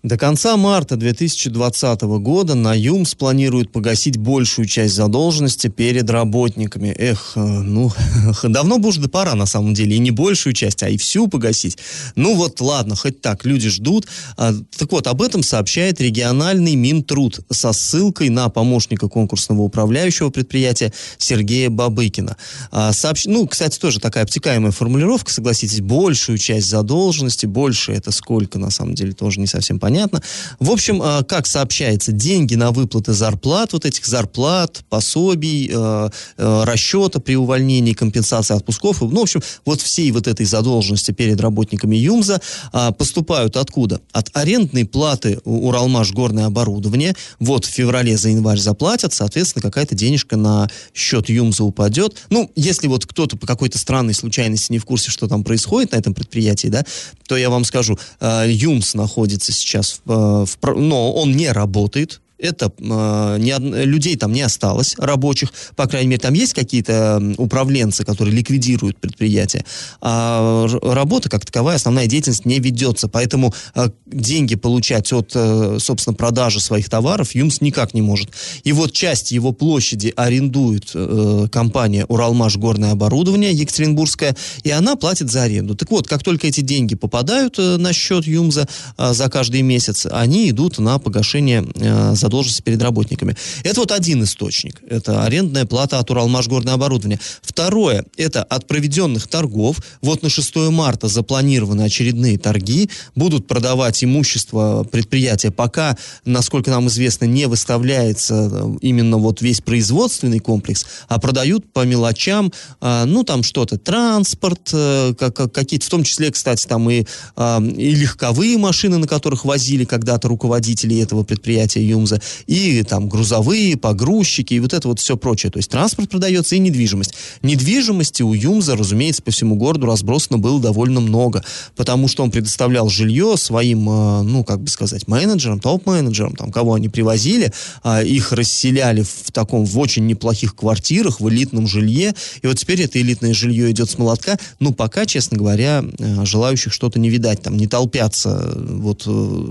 До 0.05 0.17
конца 0.17 0.57
марта 0.57 0.95
2020 0.95 2.03
года 2.03 2.55
на 2.55 2.73
ЮМС 2.73 3.17
планируют 3.17 3.73
погасить 3.73 4.17
большую 4.17 4.67
часть 4.67 4.95
задолженности 4.95 5.67
перед 5.67 6.09
работниками. 6.09 6.95
Эх, 6.97 7.33
э, 7.35 7.41
ну, 7.41 7.91
давно 8.45 8.79
бы 8.79 8.91
уже 8.91 9.01
пора 9.09 9.35
на 9.35 9.47
самом 9.47 9.75
деле. 9.75 9.97
И 9.97 9.99
не 9.99 10.13
большую 10.13 10.53
часть, 10.53 10.85
а 10.85 10.89
и 10.89 10.97
всю 10.99 11.27
погасить. 11.27 11.79
Ну 12.15 12.37
вот, 12.37 12.61
ладно, 12.61 12.95
хоть 12.95 13.21
так, 13.21 13.45
люди 13.45 13.69
ждут. 13.71 14.07
А, 14.37 14.55
так 14.77 14.93
вот, 14.93 15.09
об 15.09 15.21
этом 15.21 15.43
сообщает 15.43 16.01
региональный 16.01 16.77
Минтруд 16.77 17.41
со 17.51 17.73
ссылкой 17.73 18.29
на 18.29 18.51
помощника 18.51 19.09
конкурсного 19.09 19.63
управляющего 19.63 20.31
предприятия 20.31 20.93
Сергея 21.19 21.71
Бабыкина. 21.71 22.37
А, 22.71 22.93
сообщ... 22.93 23.25
Ну, 23.27 23.49
кстати, 23.49 23.81
тоже 23.81 23.99
такая 23.99 24.23
обтекаемая 24.23 24.71
формулировка, 24.71 25.33
согласитесь, 25.33 25.81
большую 25.81 26.39
часть 26.39 26.69
задолженности, 26.69 27.47
больше 27.47 27.91
это 27.91 28.13
сколько, 28.13 28.61
на 28.61 28.71
самом 28.71 28.95
деле, 28.95 29.11
тоже 29.11 29.41
не 29.41 29.49
совсем 29.49 29.81
понятно 29.81 29.88
понятно. 29.89 30.21
В 30.61 30.71
общем, 30.71 31.01
а, 31.03 31.23
как 31.23 31.47
сообщается, 31.47 32.13
деньги 32.13 32.57
на 32.57 32.73
выплаты 32.73 33.15
зарплат, 33.15 33.73
вот 33.73 33.87
этих 33.87 34.05
зарплат, 34.05 34.85
пособий, 34.91 35.71
э, 35.73 36.11
э, 36.37 36.65
расчета 36.65 37.21
при 37.21 37.37
увольнении, 37.37 37.95
компенсации 37.95 38.55
отпусков, 38.55 39.01
ну, 39.01 39.21
в 39.21 39.23
общем, 39.23 39.41
вот 39.65 39.81
всей 39.81 40.11
вот 40.13 40.27
этой 40.27 40.45
задолженности 40.45 41.13
перед 41.13 41.41
работниками 41.41 41.97
ЮМЗа 41.97 42.41
а, 42.73 42.93
поступают 42.93 43.57
откуда? 43.57 44.01
От 44.13 44.29
арендной 44.35 44.85
платы 44.85 45.39
Уралмаш 45.45 46.13
горное 46.13 46.45
оборудование. 46.45 47.15
Вот 47.41 47.65
в 47.65 47.71
феврале 47.71 48.19
за 48.19 48.29
январь 48.29 48.59
заплатят, 48.59 49.15
соответственно, 49.15 49.63
какая-то 49.63 49.95
денежка 49.95 50.37
на 50.37 50.69
счет 50.95 51.31
ЮМЗа 51.31 51.65
упадет. 51.65 52.15
Ну, 52.29 52.51
если 52.57 52.89
вот 52.89 53.07
кто-то 53.07 53.39
по 53.39 53.47
какой-то 53.47 53.79
странной 53.79 54.15
случайности 54.15 54.71
не 54.71 54.79
в 54.79 54.85
курсе, 54.85 55.11
что 55.11 55.29
там 55.29 55.45
происходит 55.45 55.93
на 55.93 55.97
этом 55.97 56.13
предприятии, 56.13 56.69
да, 56.69 56.85
то 57.27 57.37
я 57.37 57.49
вам 57.49 57.65
скажу, 57.65 57.99
э, 58.21 58.47
ЮМС 58.49 58.95
находится 58.95 59.53
сейчас 59.53 59.78
сейчас, 59.83 60.01
в, 60.05 60.47
но 60.65 61.13
он 61.13 61.33
не 61.33 61.51
работает, 61.51 62.21
это 62.39 62.73
э, 62.79 63.37
не, 63.39 63.59
людей 63.85 64.17
там 64.17 64.33
не 64.33 64.43
осталось, 64.43 64.95
рабочих, 64.99 65.53
по 65.77 65.87
крайней 65.87 66.09
мере, 66.09 66.21
там 66.21 66.35
есть 66.35 66.55
какие-то 66.55 67.23
управленцы, 67.37 68.05
которые 68.05 68.35
ликвидируют 68.35 68.99
предприятие, 68.99 69.65
а 70.01 70.67
работа 70.83 71.29
как 71.29 71.45
таковая, 71.45 71.77
основная 71.77 72.07
деятельность 72.07 72.47
не 72.47 72.59
ведется, 72.59 73.09
поэтому 73.09 73.55
э, 73.75 73.89
деньги 74.07 74.55
получать 74.55 75.13
от, 75.13 75.33
э, 75.35 75.79
собственно, 75.81 76.15
продажи 76.15 76.61
своих 76.61 76.89
товаров 76.89 77.35
ЮМС 77.35 77.61
никак 77.61 77.95
не 77.95 78.03
может. 78.03 78.31
И 78.65 78.73
вот 78.73 78.93
часть 78.93 79.33
его 79.33 79.53
площади 79.53 80.13
арендует 80.17 80.91
э, 80.95 81.47
компания 81.51 82.05
«Уралмаш 82.07 82.57
горное 82.57 82.93
оборудование» 82.93 83.53
Екатеринбургская, 83.53 84.37
и 84.63 84.71
она 84.71 84.97
платит 84.97 85.31
за 85.31 85.43
аренду. 85.43 85.75
Так 85.75 85.91
вот, 85.91 86.07
как 86.07 86.23
только 86.23 86.47
эти 86.47 86.61
деньги 86.61 86.95
попадают 86.95 87.59
э, 87.59 87.77
на 87.77 87.93
счет 87.93 88.27
ЮМЗа 88.27 88.69
э, 88.97 89.13
за 89.13 89.29
каждый 89.29 89.63
месяц, 89.63 90.07
они 90.11 90.51
идут 90.51 90.79
на 90.79 90.99
погашение 90.99 91.67
э, 91.75 92.15
за 92.15 92.28
задолженности 92.29 92.63
перед 92.63 92.83
работниками. 92.83 93.37
Это 93.65 93.81
вот 93.81 93.93
один 93.93 94.23
источник. 94.23 94.81
Это 94.89 95.25
арендная 95.25 95.65
плата 95.65 95.99
от 95.99 96.11
Уралмашгорное 96.11 96.75
оборудование. 96.75 97.19
Второе, 97.43 98.05
это 98.17 98.43
от 98.43 98.67
проведенных 98.67 99.27
торгов. 99.27 99.79
Вот 100.03 100.23
на 100.23 100.29
6 100.29 100.57
марта 100.71 101.09
запланированы 101.09 101.83
очередные 101.83 102.39
торги. 102.39 102.91
Будут 103.15 103.47
продавать 103.47 104.05
имущество 104.05 104.85
предприятия. 104.85 105.51
Пока, 105.51 105.97
насколько 106.25 106.71
нам 106.71 106.89
известно, 106.89 107.25
не 107.25 107.47
выставляется 107.47 108.51
э, 108.53 108.77
именно 108.83 109.17
вот 109.17 109.41
весь 109.41 109.61
производственный 109.61 110.39
комплекс, 110.39 110.87
а 111.09 111.19
продают 111.19 111.73
по 111.73 111.85
мелочам, 111.85 112.53
а, 112.81 113.05
ну, 113.05 113.25
там 113.25 113.43
что-то, 113.43 113.79
транспорт, 113.79 114.71
э, 114.73 115.15
какие-то, 115.15 115.87
в 115.87 115.91
том 115.91 116.05
числе, 116.05 116.31
кстати, 116.31 116.67
там 116.67 116.89
и, 116.91 117.01
и 117.01 117.95
легковые 117.95 118.59
машины, 118.59 118.99
на 118.99 119.07
которых 119.07 119.45
возили 119.45 119.85
когда-то 119.85 120.29
руководители 120.29 121.01
этого 121.01 121.25
предприятия 121.25 121.83
ЮМЗа, 121.83 122.18
и 122.47 122.83
там 122.83 123.09
грузовые, 123.09 123.77
погрузчики, 123.77 124.55
и 124.55 124.61
вот 124.61 124.73
это 124.73 124.89
вот 124.89 125.01
все 125.01 125.17
прочее. 125.17 125.51
То 125.51 125.59
есть 125.59 125.71
транспорт 125.71 126.11
продается 126.11 126.57
и 126.57 126.59
недвижимость. 126.59 127.15
Недвижимости 127.43 128.23
у 128.23 128.33
Юмза, 128.33 128.77
разумеется, 128.77 129.23
по 129.23 129.31
всему 129.31 129.57
городу 129.57 129.87
разбросано 129.87 130.39
было 130.39 130.61
довольно 130.61 131.01
много, 131.01 131.45
потому 131.77 132.09
что 132.09 132.23
он 132.23 132.31
предоставлял 132.31 132.89
жилье 132.89 133.37
своим, 133.37 133.89
э, 133.89 134.23
ну, 134.23 134.45
как 134.45 134.61
бы 134.61 134.69
сказать, 134.69 135.09
менеджерам, 135.09 135.61
топ-менеджерам, 135.61 136.35
там, 136.35 136.51
кого 136.51 136.75
они 136.75 136.89
привозили, 136.89 137.53
а, 137.83 138.03
их 138.03 138.33
расселяли 138.33 139.03
в 139.03 139.31
таком, 139.33 139.65
в 139.65 139.79
очень 139.79 140.07
неплохих 140.07 140.55
квартирах, 140.55 141.21
в 141.21 141.29
элитном 141.29 141.67
жилье, 141.67 142.15
и 142.43 142.47
вот 142.47 142.59
теперь 142.59 142.83
это 142.83 143.01
элитное 143.01 143.35
жилье 143.35 143.71
идет 143.71 143.91
с 143.91 143.99
молотка, 143.99 144.39
ну, 144.61 144.73
пока, 144.73 145.07
честно 145.07 145.37
говоря, 145.37 145.85
э, 145.99 146.25
желающих 146.25 146.73
что-то 146.73 146.99
не 146.99 147.11
видать, 147.11 147.43
там, 147.43 147.57
не 147.57 147.67
толпятся, 147.67 148.41
э, 148.43 148.67
вот, 148.79 149.07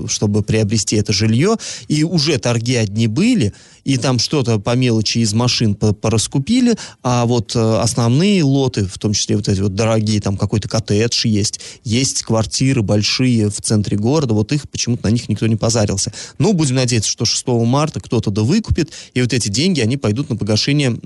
чтобы 0.09 0.43
приобрести 0.43 0.95
это 0.95 1.13
жилье, 1.13 1.55
и 1.87 2.03
уже 2.03 2.37
торги 2.37 2.56
торги 2.57 2.75
одни 2.75 3.07
были, 3.07 3.53
и 3.83 3.97
там 3.97 4.19
что-то 4.19 4.59
по 4.59 4.75
мелочи 4.75 5.19
из 5.19 5.33
машин 5.33 5.75
пораскупили, 5.75 6.75
а 7.03 7.25
вот 7.25 7.55
э, 7.55 7.79
основные 7.79 8.43
лоты, 8.43 8.85
в 8.85 8.97
том 8.97 9.13
числе 9.13 9.35
вот 9.35 9.47
эти 9.47 9.61
вот 9.61 9.75
дорогие, 9.75 10.19
там 10.19 10.37
какой-то 10.37 10.67
коттедж 10.67 11.27
есть, 11.27 11.59
есть 11.83 12.23
квартиры 12.23 12.81
большие 12.81 13.49
в 13.49 13.61
центре 13.61 13.97
города, 13.97 14.33
вот 14.33 14.51
их 14.51 14.69
почему-то 14.69 15.05
на 15.05 15.11
них 15.11 15.29
никто 15.29 15.45
не 15.45 15.55
позарился. 15.55 16.11
Ну, 16.39 16.53
будем 16.53 16.75
надеяться, 16.75 17.09
что 17.09 17.25
6 17.25 17.47
марта 17.47 17.99
кто-то 17.99 18.31
да 18.31 18.41
выкупит, 18.41 18.91
и 19.13 19.21
вот 19.21 19.33
эти 19.33 19.49
деньги, 19.49 19.81
они 19.81 19.97
пойдут 19.97 20.29
на 20.29 20.35
погашение 20.35 20.97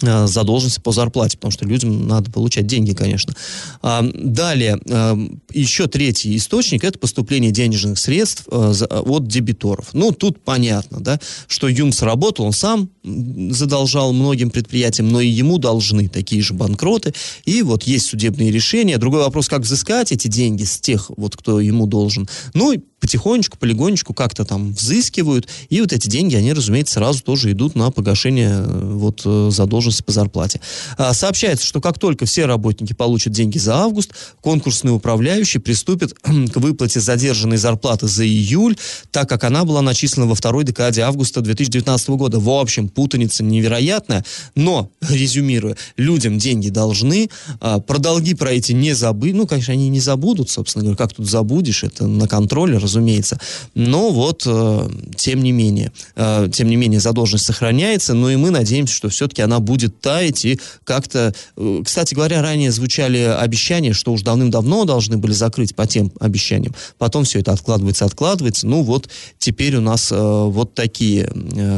задолженности 0.00 0.80
по 0.80 0.92
зарплате, 0.92 1.36
потому 1.36 1.52
что 1.52 1.64
людям 1.64 2.06
надо 2.06 2.30
получать 2.30 2.66
деньги, 2.66 2.92
конечно. 2.92 3.34
А, 3.82 4.02
далее, 4.12 4.78
э, 4.84 5.16
еще 5.52 5.86
третий 5.86 6.36
источник– 6.36 6.84
это 6.84 6.98
поступление 6.98 7.50
денежных 7.50 7.98
средств 7.98 8.44
э, 8.50 8.72
от 8.90 9.26
дебиторов. 9.26 9.88
Ну, 9.92 10.12
тут 10.12 10.42
понятно, 10.42 11.00
да, 11.00 11.20
что 11.46 11.68
ЮМС 11.68 12.02
работал, 12.02 12.46
он 12.46 12.52
сам 12.52 12.90
задолжал 13.04 14.12
многим 14.12 14.50
предприятиям, 14.50 15.08
но 15.08 15.20
и 15.20 15.28
ему 15.28 15.58
должны 15.58 16.08
такие 16.08 16.42
же 16.42 16.54
банкроты, 16.54 17.14
и 17.44 17.62
вот 17.62 17.84
есть 17.84 18.06
судебные 18.06 18.50
решения. 18.50 18.98
Другой 18.98 19.20
вопрос, 19.20 19.48
как 19.48 19.62
взыскать 19.62 20.12
эти 20.12 20.28
деньги 20.28 20.64
с 20.64 20.80
тех, 20.80 21.10
вот, 21.16 21.36
кто 21.36 21.60
ему 21.60 21.86
должен. 21.86 22.28
Ну, 22.54 22.74
потихонечку, 23.00 23.58
полигонечку 23.58 24.14
как-то 24.14 24.44
там 24.44 24.72
взыскивают, 24.72 25.48
и 25.68 25.80
вот 25.80 25.92
эти 25.92 26.08
деньги, 26.08 26.36
они, 26.36 26.52
разумеется, 26.52 26.94
сразу 26.94 27.22
тоже 27.22 27.52
идут 27.52 27.74
на 27.74 27.90
погашение 27.90 28.62
вот 28.62 29.22
задолженности 29.22 29.90
задолженности 29.90 30.02
по 30.02 30.12
зарплате. 30.12 30.60
А, 30.96 31.14
сообщается, 31.14 31.66
что 31.66 31.80
как 31.80 31.98
только 31.98 32.26
все 32.26 32.46
работники 32.46 32.92
получат 32.92 33.32
деньги 33.32 33.58
за 33.58 33.76
август, 33.76 34.12
конкурсный 34.40 34.94
управляющий 34.94 35.58
приступит 35.58 36.14
к 36.22 36.56
выплате 36.56 37.00
задержанной 37.00 37.56
зарплаты 37.56 38.08
за 38.08 38.24
июль, 38.26 38.76
так 39.10 39.28
как 39.28 39.44
она 39.44 39.64
была 39.64 39.82
начислена 39.82 40.26
во 40.26 40.34
второй 40.34 40.64
декаде 40.64 41.02
августа 41.02 41.40
2019 41.40 42.08
года. 42.10 42.38
В 42.38 42.50
общем, 42.50 42.88
путаница 42.88 43.44
невероятная, 43.44 44.24
но, 44.54 44.90
резюмируя, 45.00 45.76
людям 45.96 46.38
деньги 46.38 46.68
должны, 46.68 47.28
а, 47.60 47.80
про 47.80 47.98
долги 47.98 48.34
про 48.34 48.52
эти 48.52 48.72
не 48.72 48.94
забыть, 48.94 49.34
ну, 49.34 49.46
конечно, 49.46 49.72
они 49.72 49.88
не 49.88 50.00
забудут, 50.00 50.50
собственно 50.50 50.84
говоря, 50.84 50.96
как 50.96 51.14
тут 51.14 51.28
забудешь, 51.28 51.84
это 51.84 52.06
на 52.06 52.26
контроле, 52.26 52.78
разумеется, 52.90 53.38
но 53.74 54.10
вот, 54.10 54.42
э, 54.46 54.88
тем 55.16 55.42
не 55.42 55.52
менее, 55.52 55.92
э, 56.16 56.48
тем 56.52 56.68
не 56.68 56.76
менее, 56.76 57.00
задолженность 57.00 57.46
сохраняется, 57.46 58.14
но 58.14 58.30
и 58.30 58.36
мы 58.36 58.50
надеемся, 58.50 58.94
что 58.94 59.08
все-таки 59.08 59.42
она 59.42 59.60
будет 59.60 60.00
таять 60.00 60.44
и 60.44 60.60
как-то... 60.84 61.32
Э, 61.56 61.82
кстати 61.84 62.14
говоря, 62.14 62.42
ранее 62.42 62.72
звучали 62.72 63.18
обещания, 63.18 63.92
что 63.92 64.12
уж 64.12 64.22
давным-давно 64.22 64.84
должны 64.84 65.16
были 65.16 65.32
закрыть 65.32 65.74
по 65.74 65.86
тем 65.86 66.12
обещаниям. 66.20 66.74
Потом 66.98 67.24
все 67.24 67.40
это 67.40 67.52
откладывается, 67.52 68.04
откладывается. 68.04 68.66
Ну 68.66 68.82
вот 68.82 69.08
теперь 69.38 69.76
у 69.76 69.80
нас 69.80 70.10
вот 70.10 70.74
такие, 70.74 71.30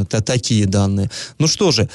такие 0.08 0.66
данные. 0.66 1.10
Ну 1.38 1.46
что 1.46 1.70
же, 1.70 1.88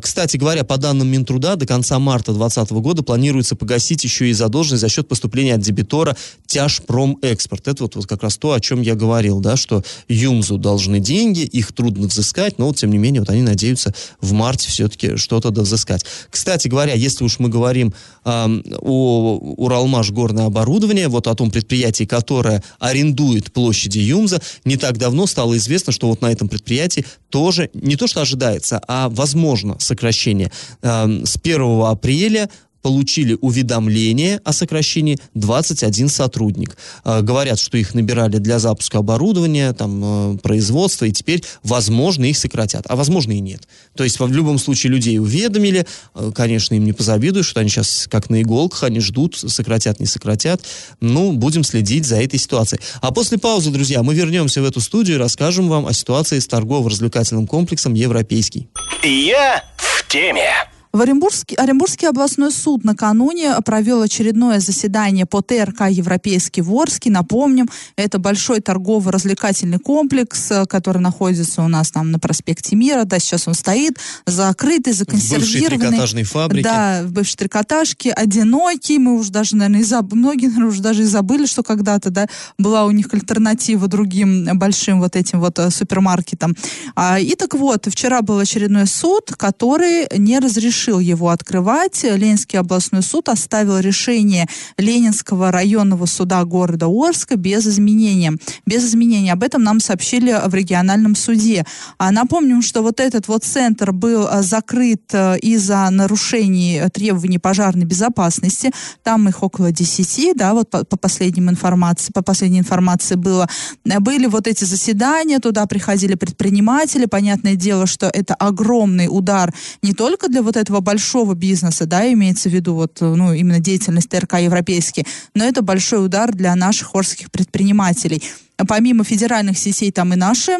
кстати 0.00 0.36
говоря, 0.36 0.64
по 0.64 0.76
данным 0.76 1.08
Минтруда, 1.08 1.56
до 1.56 1.66
конца 1.66 1.98
марта 1.98 2.32
2020 2.32 2.72
года 2.72 3.02
планируется 3.02 3.56
погасить 3.56 4.04
еще 4.04 4.28
и 4.28 4.32
задолженность 4.32 4.80
за 4.80 4.88
счет 4.88 5.08
поступления 5.08 5.54
от 5.54 5.60
дебитора 5.60 6.16
Тяжпромэкспорт. 6.46 7.68
Это 7.68 7.84
вот, 7.84 7.96
вот 7.96 8.06
как 8.06 8.22
раз 8.22 8.36
то, 8.36 8.52
о 8.52 8.60
чем 8.64 8.80
я 8.82 8.94
говорил, 8.94 9.40
да, 9.40 9.56
что 9.56 9.82
ЮМЗу 10.08 10.58
должны 10.58 11.00
деньги, 11.00 11.40
их 11.40 11.72
трудно 11.72 12.08
взыскать, 12.08 12.58
но 12.58 12.72
тем 12.72 12.90
не 12.90 12.98
менее 12.98 13.20
вот 13.20 13.30
они 13.30 13.42
надеются 13.42 13.94
в 14.20 14.32
марте 14.32 14.68
все-таки 14.68 15.16
что-то 15.16 15.50
взыскать. 15.50 16.04
Кстати 16.30 16.68
говоря, 16.68 16.94
если 16.94 17.24
уж 17.24 17.38
мы 17.38 17.48
говорим 17.48 17.94
э, 18.24 18.60
о 18.80 19.38
Уралмаш 19.56 20.10
горное 20.10 20.46
оборудование, 20.46 21.08
вот 21.08 21.26
о 21.26 21.34
том 21.34 21.50
предприятии, 21.50 22.04
которое 22.04 22.62
арендует 22.78 23.52
площади 23.52 23.98
ЮМЗа, 23.98 24.40
не 24.64 24.76
так 24.76 24.98
давно 24.98 25.26
стало 25.26 25.56
известно, 25.56 25.92
что 25.92 26.08
вот 26.08 26.22
на 26.22 26.32
этом 26.32 26.48
предприятии 26.48 27.04
тоже 27.30 27.70
не 27.74 27.96
то 27.96 28.06
что 28.06 28.22
ожидается, 28.22 28.80
а 28.88 29.08
возможно 29.08 29.76
сокращение. 29.78 30.50
Э, 30.82 31.06
с 31.24 31.36
1 31.36 31.82
апреля 31.82 32.48
получили 32.84 33.38
уведомление 33.40 34.42
о 34.44 34.52
сокращении 34.52 35.18
21 35.32 36.10
сотрудник. 36.10 36.76
Э, 37.02 37.22
говорят, 37.22 37.58
что 37.58 37.78
их 37.78 37.94
набирали 37.94 38.36
для 38.36 38.58
запуска 38.58 38.98
оборудования, 38.98 39.72
там, 39.72 40.34
э, 40.34 40.38
производства, 40.42 41.06
и 41.06 41.10
теперь, 41.10 41.42
возможно, 41.62 42.26
их 42.26 42.36
сократят. 42.36 42.84
А 42.86 42.94
возможно 42.94 43.32
и 43.32 43.40
нет. 43.40 43.62
То 43.96 44.04
есть, 44.04 44.20
в 44.20 44.30
любом 44.30 44.58
случае, 44.58 44.92
людей 44.92 45.18
уведомили, 45.18 45.86
э, 46.14 46.32
конечно, 46.34 46.74
им 46.74 46.84
не 46.84 46.92
позавидуешь, 46.92 47.46
что 47.46 47.60
они 47.60 47.70
сейчас 47.70 48.06
как 48.10 48.28
на 48.28 48.42
иголках, 48.42 48.82
они 48.82 49.00
ждут, 49.00 49.34
сократят, 49.34 49.98
не 49.98 50.06
сократят. 50.06 50.60
Ну, 51.00 51.32
будем 51.32 51.64
следить 51.64 52.04
за 52.04 52.16
этой 52.16 52.38
ситуацией. 52.38 52.82
А 53.00 53.12
после 53.12 53.38
паузы, 53.38 53.70
друзья, 53.70 54.02
мы 54.02 54.14
вернемся 54.14 54.60
в 54.60 54.66
эту 54.66 54.82
студию 54.82 55.16
и 55.16 55.18
расскажем 55.18 55.70
вам 55.70 55.86
о 55.86 55.94
ситуации 55.94 56.38
с 56.38 56.46
торгово-развлекательным 56.46 57.46
комплексом 57.46 57.94
«Европейский». 57.94 58.68
Я 59.02 59.64
в 59.78 60.06
теме. 60.06 60.73
В 60.94 61.00
Оренбургский, 61.00 61.56
Оренбургский 61.56 62.06
областной 62.06 62.52
суд 62.52 62.84
накануне 62.84 63.56
провел 63.64 64.02
очередное 64.02 64.60
заседание 64.60 65.26
по 65.26 65.42
ТРК 65.42 65.88
«Европейский 65.90 66.62
Ворский». 66.62 67.10
Напомним, 67.10 67.68
это 67.96 68.20
большой 68.20 68.60
торгово-развлекательный 68.60 69.80
комплекс, 69.80 70.52
э, 70.52 70.66
который 70.66 71.02
находится 71.02 71.62
у 71.62 71.68
нас 71.68 71.90
там 71.90 72.12
на 72.12 72.20
проспекте 72.20 72.76
Мира. 72.76 73.02
Да, 73.02 73.18
сейчас 73.18 73.48
он 73.48 73.54
стоит, 73.54 73.98
закрытый, 74.24 74.92
законсервированный. 74.92 75.48
В 75.48 75.50
бывшей 75.50 75.78
трикотажной 75.80 76.22
фабрике. 76.22 76.62
Да, 76.62 77.02
в 77.02 77.10
бывшей 77.10 77.36
трикотажке, 77.38 78.12
одинокий. 78.12 79.00
Мы 79.00 79.18
уже 79.18 79.32
даже, 79.32 79.56
наверное, 79.56 79.80
и 79.80 79.82
заб... 79.82 80.12
многие, 80.12 80.46
наверное, 80.46 80.68
уже 80.68 80.80
даже 80.80 81.02
и 81.02 81.06
забыли, 81.06 81.46
что 81.46 81.64
когда-то, 81.64 82.10
да, 82.10 82.28
была 82.56 82.84
у 82.84 82.92
них 82.92 83.12
альтернатива 83.12 83.88
другим 83.88 84.46
большим 84.56 85.00
вот 85.00 85.16
этим 85.16 85.40
вот 85.40 85.58
э, 85.58 85.72
супермаркетам. 85.72 86.54
А, 86.94 87.18
и 87.18 87.34
так 87.34 87.54
вот, 87.54 87.88
вчера 87.90 88.22
был 88.22 88.38
очередной 88.38 88.86
суд, 88.86 89.32
который 89.36 90.06
не 90.16 90.38
разрешил 90.38 90.83
разрешил 90.84 91.00
его 91.00 91.30
открывать. 91.30 92.02
Ленинский 92.02 92.58
областной 92.58 93.02
суд 93.02 93.28
оставил 93.28 93.78
решение 93.78 94.46
Ленинского 94.76 95.50
районного 95.50 96.06
суда 96.06 96.44
города 96.44 96.86
Орска 96.86 97.36
без 97.36 97.66
изменения. 97.66 98.36
Без 98.66 98.84
изменений. 98.84 99.30
Об 99.30 99.42
этом 99.42 99.62
нам 99.62 99.80
сообщили 99.80 100.36
в 100.46 100.54
региональном 100.54 101.16
суде. 101.16 101.64
А 101.98 102.10
напомним, 102.10 102.62
что 102.62 102.82
вот 102.82 103.00
этот 103.00 103.28
вот 103.28 103.44
центр 103.44 103.92
был 103.92 104.26
а, 104.28 104.42
закрыт 104.42 105.02
а, 105.14 105.34
из-за 105.36 105.88
нарушений 105.90 106.82
требований 106.92 107.38
пожарной 107.38 107.86
безопасности. 107.86 108.70
Там 109.02 109.28
их 109.28 109.42
около 109.42 109.72
10, 109.72 110.36
да, 110.36 110.52
вот 110.52 110.70
по, 110.70 110.84
по 110.84 110.96
последним 110.96 111.48
информации, 111.48 112.12
по 112.12 112.22
последней 112.22 112.58
информации 112.58 113.14
было. 113.14 113.48
Были 113.84 114.26
вот 114.26 114.46
эти 114.46 114.64
заседания, 114.64 115.38
туда 115.38 115.66
приходили 115.66 116.14
предприниматели. 116.14 117.06
Понятное 117.06 117.54
дело, 117.54 117.86
что 117.86 118.06
это 118.06 118.34
огромный 118.34 119.08
удар 119.10 119.54
не 119.82 119.94
только 119.94 120.28
для 120.28 120.42
вот 120.42 120.56
этого 120.56 120.73
этого 120.74 120.80
большого 120.80 121.34
бизнеса, 121.34 121.86
да, 121.86 122.12
имеется 122.12 122.48
в 122.48 122.52
виду 122.52 122.74
вот, 122.74 123.00
ну, 123.00 123.32
именно 123.32 123.60
деятельность 123.60 124.08
ТРК 124.08 124.40
европейский, 124.40 125.06
но 125.34 125.44
это 125.44 125.62
большой 125.62 126.04
удар 126.04 126.34
для 126.34 126.54
наших 126.56 126.94
орских 126.94 127.30
предпринимателей. 127.30 128.22
Помимо 128.56 129.04
федеральных 129.04 129.56
сетей 129.56 129.92
там 129.92 130.12
и 130.12 130.16
наши 130.16 130.58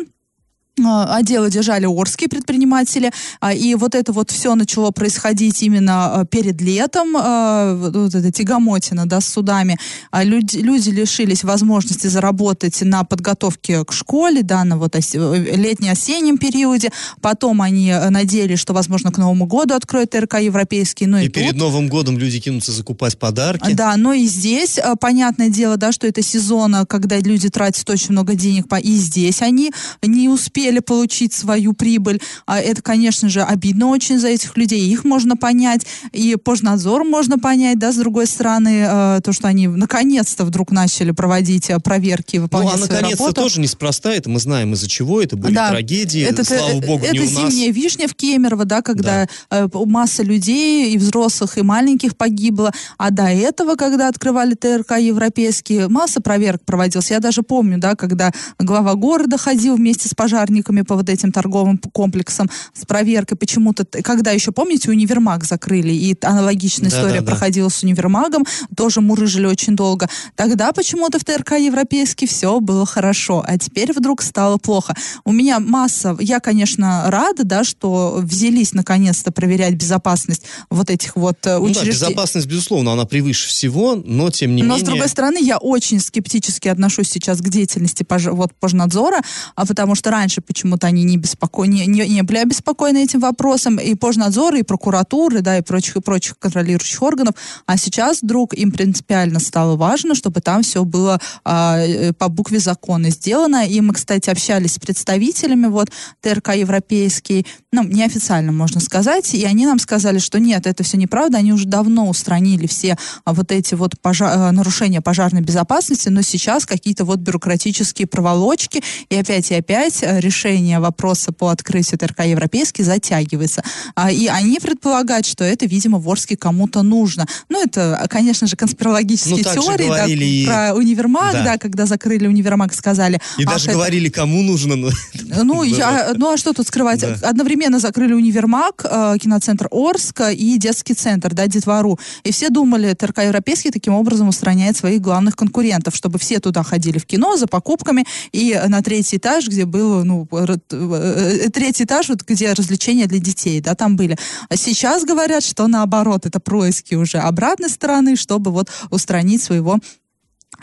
отделы 0.82 1.50
держали 1.50 1.86
орские 1.86 2.28
предприниматели, 2.28 3.12
а, 3.40 3.52
и 3.52 3.74
вот 3.74 3.94
это 3.94 4.12
вот 4.12 4.30
все 4.30 4.54
начало 4.54 4.90
происходить 4.90 5.62
именно 5.62 6.20
а, 6.20 6.24
перед 6.24 6.60
летом, 6.60 7.12
вот 7.12 8.14
эта 8.14 8.32
тягомотина, 8.32 9.06
да, 9.06 9.20
с 9.20 9.28
судами. 9.28 9.78
Люди, 10.12 10.58
люди 10.58 10.90
лишились 10.90 11.44
возможности 11.44 12.08
заработать 12.08 12.82
на 12.82 13.04
подготовке 13.04 13.84
к 13.84 13.92
школе, 13.92 14.42
да, 14.42 14.64
на 14.64 14.76
вот 14.76 14.94
летне-осеннем 14.94 16.38
периоде. 16.38 16.90
Потом 17.20 17.62
они 17.62 17.94
надеялись, 18.10 18.58
что, 18.58 18.72
возможно, 18.74 19.12
к 19.12 19.18
Новому 19.18 19.46
году 19.46 19.74
откроют 19.74 20.14
РК 20.14 20.40
европейский. 20.40 21.06
Ну 21.06 21.18
и, 21.18 21.26
и 21.26 21.28
перед 21.28 21.50
тут... 21.50 21.58
Новым 21.58 21.88
годом 21.88 22.18
люди 22.18 22.40
кинутся 22.40 22.72
закупать 22.72 23.18
подарки. 23.18 23.72
Да, 23.72 23.96
но 23.96 24.12
и 24.12 24.24
здесь, 24.26 24.78
понятное 25.00 25.50
дело, 25.50 25.76
да, 25.76 25.92
что 25.92 26.06
это 26.06 26.22
сезон, 26.22 26.86
когда 26.86 27.18
люди 27.18 27.48
тратят 27.48 27.88
очень 27.88 28.12
много 28.12 28.34
денег, 28.34 28.66
и 28.82 28.96
здесь 28.96 29.42
они 29.42 29.72
не 30.02 30.28
успели 30.28 30.63
успели 30.64 30.80
получить 30.80 31.34
свою 31.34 31.74
прибыль. 31.74 32.20
А 32.46 32.58
это, 32.58 32.80
конечно 32.80 33.28
же, 33.28 33.42
обидно 33.42 33.88
очень 33.88 34.18
за 34.18 34.28
этих 34.28 34.56
людей. 34.56 34.88
Их 34.88 35.04
можно 35.04 35.36
понять, 35.36 35.86
и 36.12 36.36
пожнадзор 36.36 37.04
можно 37.04 37.38
понять, 37.38 37.78
да, 37.78 37.92
с 37.92 37.96
другой 37.96 38.26
стороны, 38.26 38.86
э, 38.88 39.20
то, 39.22 39.32
что 39.32 39.48
они 39.48 39.68
наконец-то 39.68 40.44
вдруг 40.44 40.70
начали 40.70 41.10
проводить 41.10 41.68
э, 41.68 41.78
проверки, 41.80 42.38
выполнять 42.38 42.78
Ну, 42.78 42.84
а 42.84 42.88
наконец-то 42.88 43.32
тоже 43.32 43.60
неспроста, 43.60 44.12
это 44.14 44.30
мы 44.30 44.40
знаем 44.40 44.72
из-за 44.72 44.88
чего, 44.88 45.20
это 45.20 45.36
были 45.36 45.54
да, 45.54 45.70
трагедии, 45.70 46.22
это, 46.22 46.44
слава 46.44 46.80
богу, 46.80 47.04
это 47.04 47.12
не 47.12 47.20
у 47.20 47.30
нас. 47.30 47.52
зимняя 47.52 47.70
вишня 47.70 48.08
в 48.08 48.14
Кемерово, 48.14 48.64
да, 48.64 48.80
когда 48.80 49.28
да. 49.50 49.66
Э, 49.66 49.68
масса 49.84 50.22
людей, 50.22 50.94
и 50.94 50.98
взрослых, 50.98 51.58
и 51.58 51.62
маленьких 51.62 52.16
погибло, 52.16 52.72
а 52.96 53.10
до 53.10 53.24
этого, 53.24 53.74
когда 53.74 54.08
открывали 54.08 54.54
ТРК 54.54 54.98
европейские, 54.98 55.88
масса 55.88 56.22
проверок 56.22 56.64
проводилась. 56.64 57.10
Я 57.10 57.20
даже 57.20 57.42
помню, 57.42 57.76
да, 57.78 57.96
когда 57.96 58.32
глава 58.58 58.94
города 58.94 59.36
ходил 59.36 59.76
вместе 59.76 60.08
с 60.08 60.14
пожарниками, 60.14 60.53
сотрудниками 60.54 60.82
по 60.82 60.96
вот 60.96 61.08
этим 61.08 61.32
торговым 61.32 61.78
комплексам 61.78 62.48
с 62.72 62.84
проверкой. 62.86 63.36
Почему-то, 63.36 63.84
когда 63.84 64.30
еще, 64.30 64.52
помните, 64.52 64.90
универмаг 64.90 65.44
закрыли, 65.44 65.92
и 65.92 66.16
аналогичная 66.22 66.90
да, 66.90 66.96
история 66.96 67.20
да, 67.20 67.26
да. 67.26 67.30
проходила 67.32 67.68
с 67.68 67.82
универмагом, 67.82 68.44
тоже 68.76 69.00
мурыжили 69.00 69.46
очень 69.46 69.74
долго. 69.74 70.08
Тогда 70.36 70.72
почему-то 70.72 71.18
в 71.18 71.24
ТРК 71.24 71.52
европейский 71.52 72.26
все 72.26 72.60
было 72.60 72.86
хорошо, 72.86 73.44
а 73.46 73.58
теперь 73.58 73.92
вдруг 73.92 74.22
стало 74.22 74.58
плохо. 74.58 74.94
У 75.24 75.32
меня 75.32 75.58
масса, 75.58 76.16
я, 76.20 76.40
конечно, 76.40 77.04
рада, 77.08 77.44
да, 77.44 77.64
что 77.64 78.18
взялись 78.22 78.74
наконец-то 78.74 79.32
проверять 79.32 79.74
безопасность 79.74 80.44
вот 80.70 80.90
этих 80.90 81.16
вот 81.16 81.38
э, 81.46 81.58
ну 81.58 81.64
учреждений. 81.64 81.98
Да, 81.98 82.08
безопасность, 82.08 82.46
безусловно, 82.46 82.92
она 82.92 83.04
превыше 83.04 83.48
всего, 83.48 83.96
но 83.96 84.30
тем 84.30 84.54
не 84.54 84.62
но, 84.62 84.68
менее... 84.68 84.78
Но, 84.78 84.84
с 84.84 84.88
другой 84.88 85.08
стороны, 85.08 85.38
я 85.42 85.58
очень 85.58 86.00
скептически 86.00 86.68
отношусь 86.68 87.10
сейчас 87.10 87.40
к 87.40 87.48
деятельности 87.48 88.02
пож... 88.02 88.26
вот, 88.26 88.52
пожнадзора, 88.60 89.20
а 89.56 89.66
потому 89.66 89.94
что 89.94 90.10
раньше 90.10 90.40
почему-то 90.46 90.86
они 90.86 91.04
не, 91.04 91.16
беспокойны, 91.16 91.86
не, 91.86 92.08
не 92.08 92.22
были 92.22 92.38
обеспокоены 92.38 93.04
этим 93.04 93.20
вопросом, 93.20 93.78
и 93.78 93.94
пожнадзоры, 93.94 94.60
и 94.60 94.62
прокуратуры, 94.62 95.40
да, 95.40 95.58
и 95.58 95.62
прочих, 95.62 95.96
и 95.96 96.00
прочих 96.00 96.38
контролирующих 96.38 97.02
органов, 97.02 97.34
а 97.66 97.76
сейчас 97.76 98.22
вдруг 98.22 98.54
им 98.54 98.70
принципиально 98.70 99.40
стало 99.40 99.76
важно, 99.76 100.14
чтобы 100.14 100.40
там 100.40 100.62
все 100.62 100.84
было 100.84 101.20
а, 101.44 101.78
э, 101.78 102.12
по 102.12 102.28
букве 102.28 102.58
закона 102.58 103.10
сделано, 103.10 103.66
и 103.66 103.80
мы, 103.80 103.94
кстати, 103.94 104.30
общались 104.30 104.74
с 104.74 104.78
представителями 104.78 105.66
вот 105.66 105.88
ТРК 106.20 106.54
Европейский, 106.54 107.46
ну, 107.72 107.82
неофициально 107.82 108.52
можно 108.52 108.80
сказать, 108.80 109.34
и 109.34 109.44
они 109.44 109.66
нам 109.66 109.78
сказали, 109.78 110.18
что 110.18 110.38
нет, 110.38 110.66
это 110.66 110.84
все 110.84 110.96
неправда, 110.96 111.38
они 111.38 111.52
уже 111.52 111.66
давно 111.66 112.08
устранили 112.08 112.66
все 112.66 112.96
а, 113.24 113.32
вот 113.32 113.50
эти 113.50 113.74
вот 113.74 113.98
пожар, 114.00 114.36
э, 114.36 114.50
нарушения 114.50 115.00
пожарной 115.00 115.40
безопасности, 115.40 116.08
но 116.08 116.22
сейчас 116.22 116.66
какие-то 116.66 117.04
вот 117.04 117.20
бюрократические 117.20 118.06
проволочки, 118.06 118.82
и 119.08 119.16
опять 119.16 119.50
и 119.50 119.54
опять 119.54 120.02
решили 120.02 120.33
решение 120.34 120.80
вопроса 120.80 121.32
по 121.32 121.48
открытию 121.48 121.98
ТРК 121.98 122.24
«Европейский» 122.24 122.82
затягивается. 122.82 123.62
А, 123.94 124.10
и 124.10 124.26
они 124.26 124.58
предполагают, 124.58 125.26
что 125.26 125.44
это, 125.44 125.66
видимо, 125.66 125.98
Ворске 125.98 126.36
кому-то 126.36 126.82
нужно. 126.82 127.26
Ну, 127.48 127.62
это, 127.62 128.04
конечно 128.10 128.46
же, 128.46 128.56
конспирологические 128.56 129.44
ну, 129.44 129.62
теории 129.62 129.88
да, 129.88 130.06
и... 130.06 130.46
про 130.46 130.74
универмаг, 130.74 131.32
да. 131.32 131.44
да, 131.44 131.58
когда 131.58 131.86
закрыли 131.86 132.26
универмаг, 132.26 132.74
сказали... 132.74 133.20
И 133.38 133.44
даже 133.44 133.66
это... 133.66 133.74
говорили, 133.74 134.08
кому 134.08 134.42
нужно. 134.42 134.76
Но... 134.76 134.90
Ну, 135.44 135.62
я, 135.62 136.12
ну, 136.16 136.32
а 136.32 136.36
что 136.36 136.52
тут 136.52 136.66
скрывать? 136.66 137.00
Да. 137.00 137.16
Одновременно 137.28 137.78
закрыли 137.78 138.14
универмаг, 138.14 138.84
э, 138.84 139.16
киноцентр 139.20 139.68
Орск 139.70 140.20
и 140.32 140.58
детский 140.58 140.94
центр, 140.94 141.34
да, 141.34 141.46
Детвору. 141.46 141.98
И 142.24 142.32
все 142.32 142.50
думали, 142.50 142.94
ТРК 142.94 143.18
«Европейский» 143.18 143.70
таким 143.70 143.94
образом 143.94 144.28
устраняет 144.28 144.76
своих 144.76 145.00
главных 145.00 145.36
конкурентов, 145.36 145.94
чтобы 145.94 146.18
все 146.18 146.40
туда 146.40 146.62
ходили 146.62 146.98
в 146.98 147.06
кино 147.06 147.36
за 147.36 147.46
покупками, 147.46 148.04
и 148.32 148.60
на 148.68 148.82
третий 148.82 149.16
этаж, 149.18 149.48
где 149.48 149.64
было, 149.64 150.02
ну, 150.02 150.23
Э, 150.32 150.56
э, 150.70 151.48
третий 151.50 151.84
этаж, 151.84 152.08
вот, 152.08 152.22
где 152.22 152.52
развлечения 152.52 153.06
для 153.06 153.18
детей, 153.18 153.60
да, 153.60 153.74
там 153.74 153.96
были. 153.96 154.16
А 154.48 154.56
сейчас 154.56 155.04
говорят, 155.04 155.44
что 155.44 155.66
наоборот, 155.66 156.26
это 156.26 156.40
происки 156.40 156.94
уже 156.94 157.18
обратной 157.18 157.68
стороны, 157.68 158.16
чтобы 158.16 158.50
вот 158.50 158.70
устранить 158.90 159.42
своего 159.42 159.78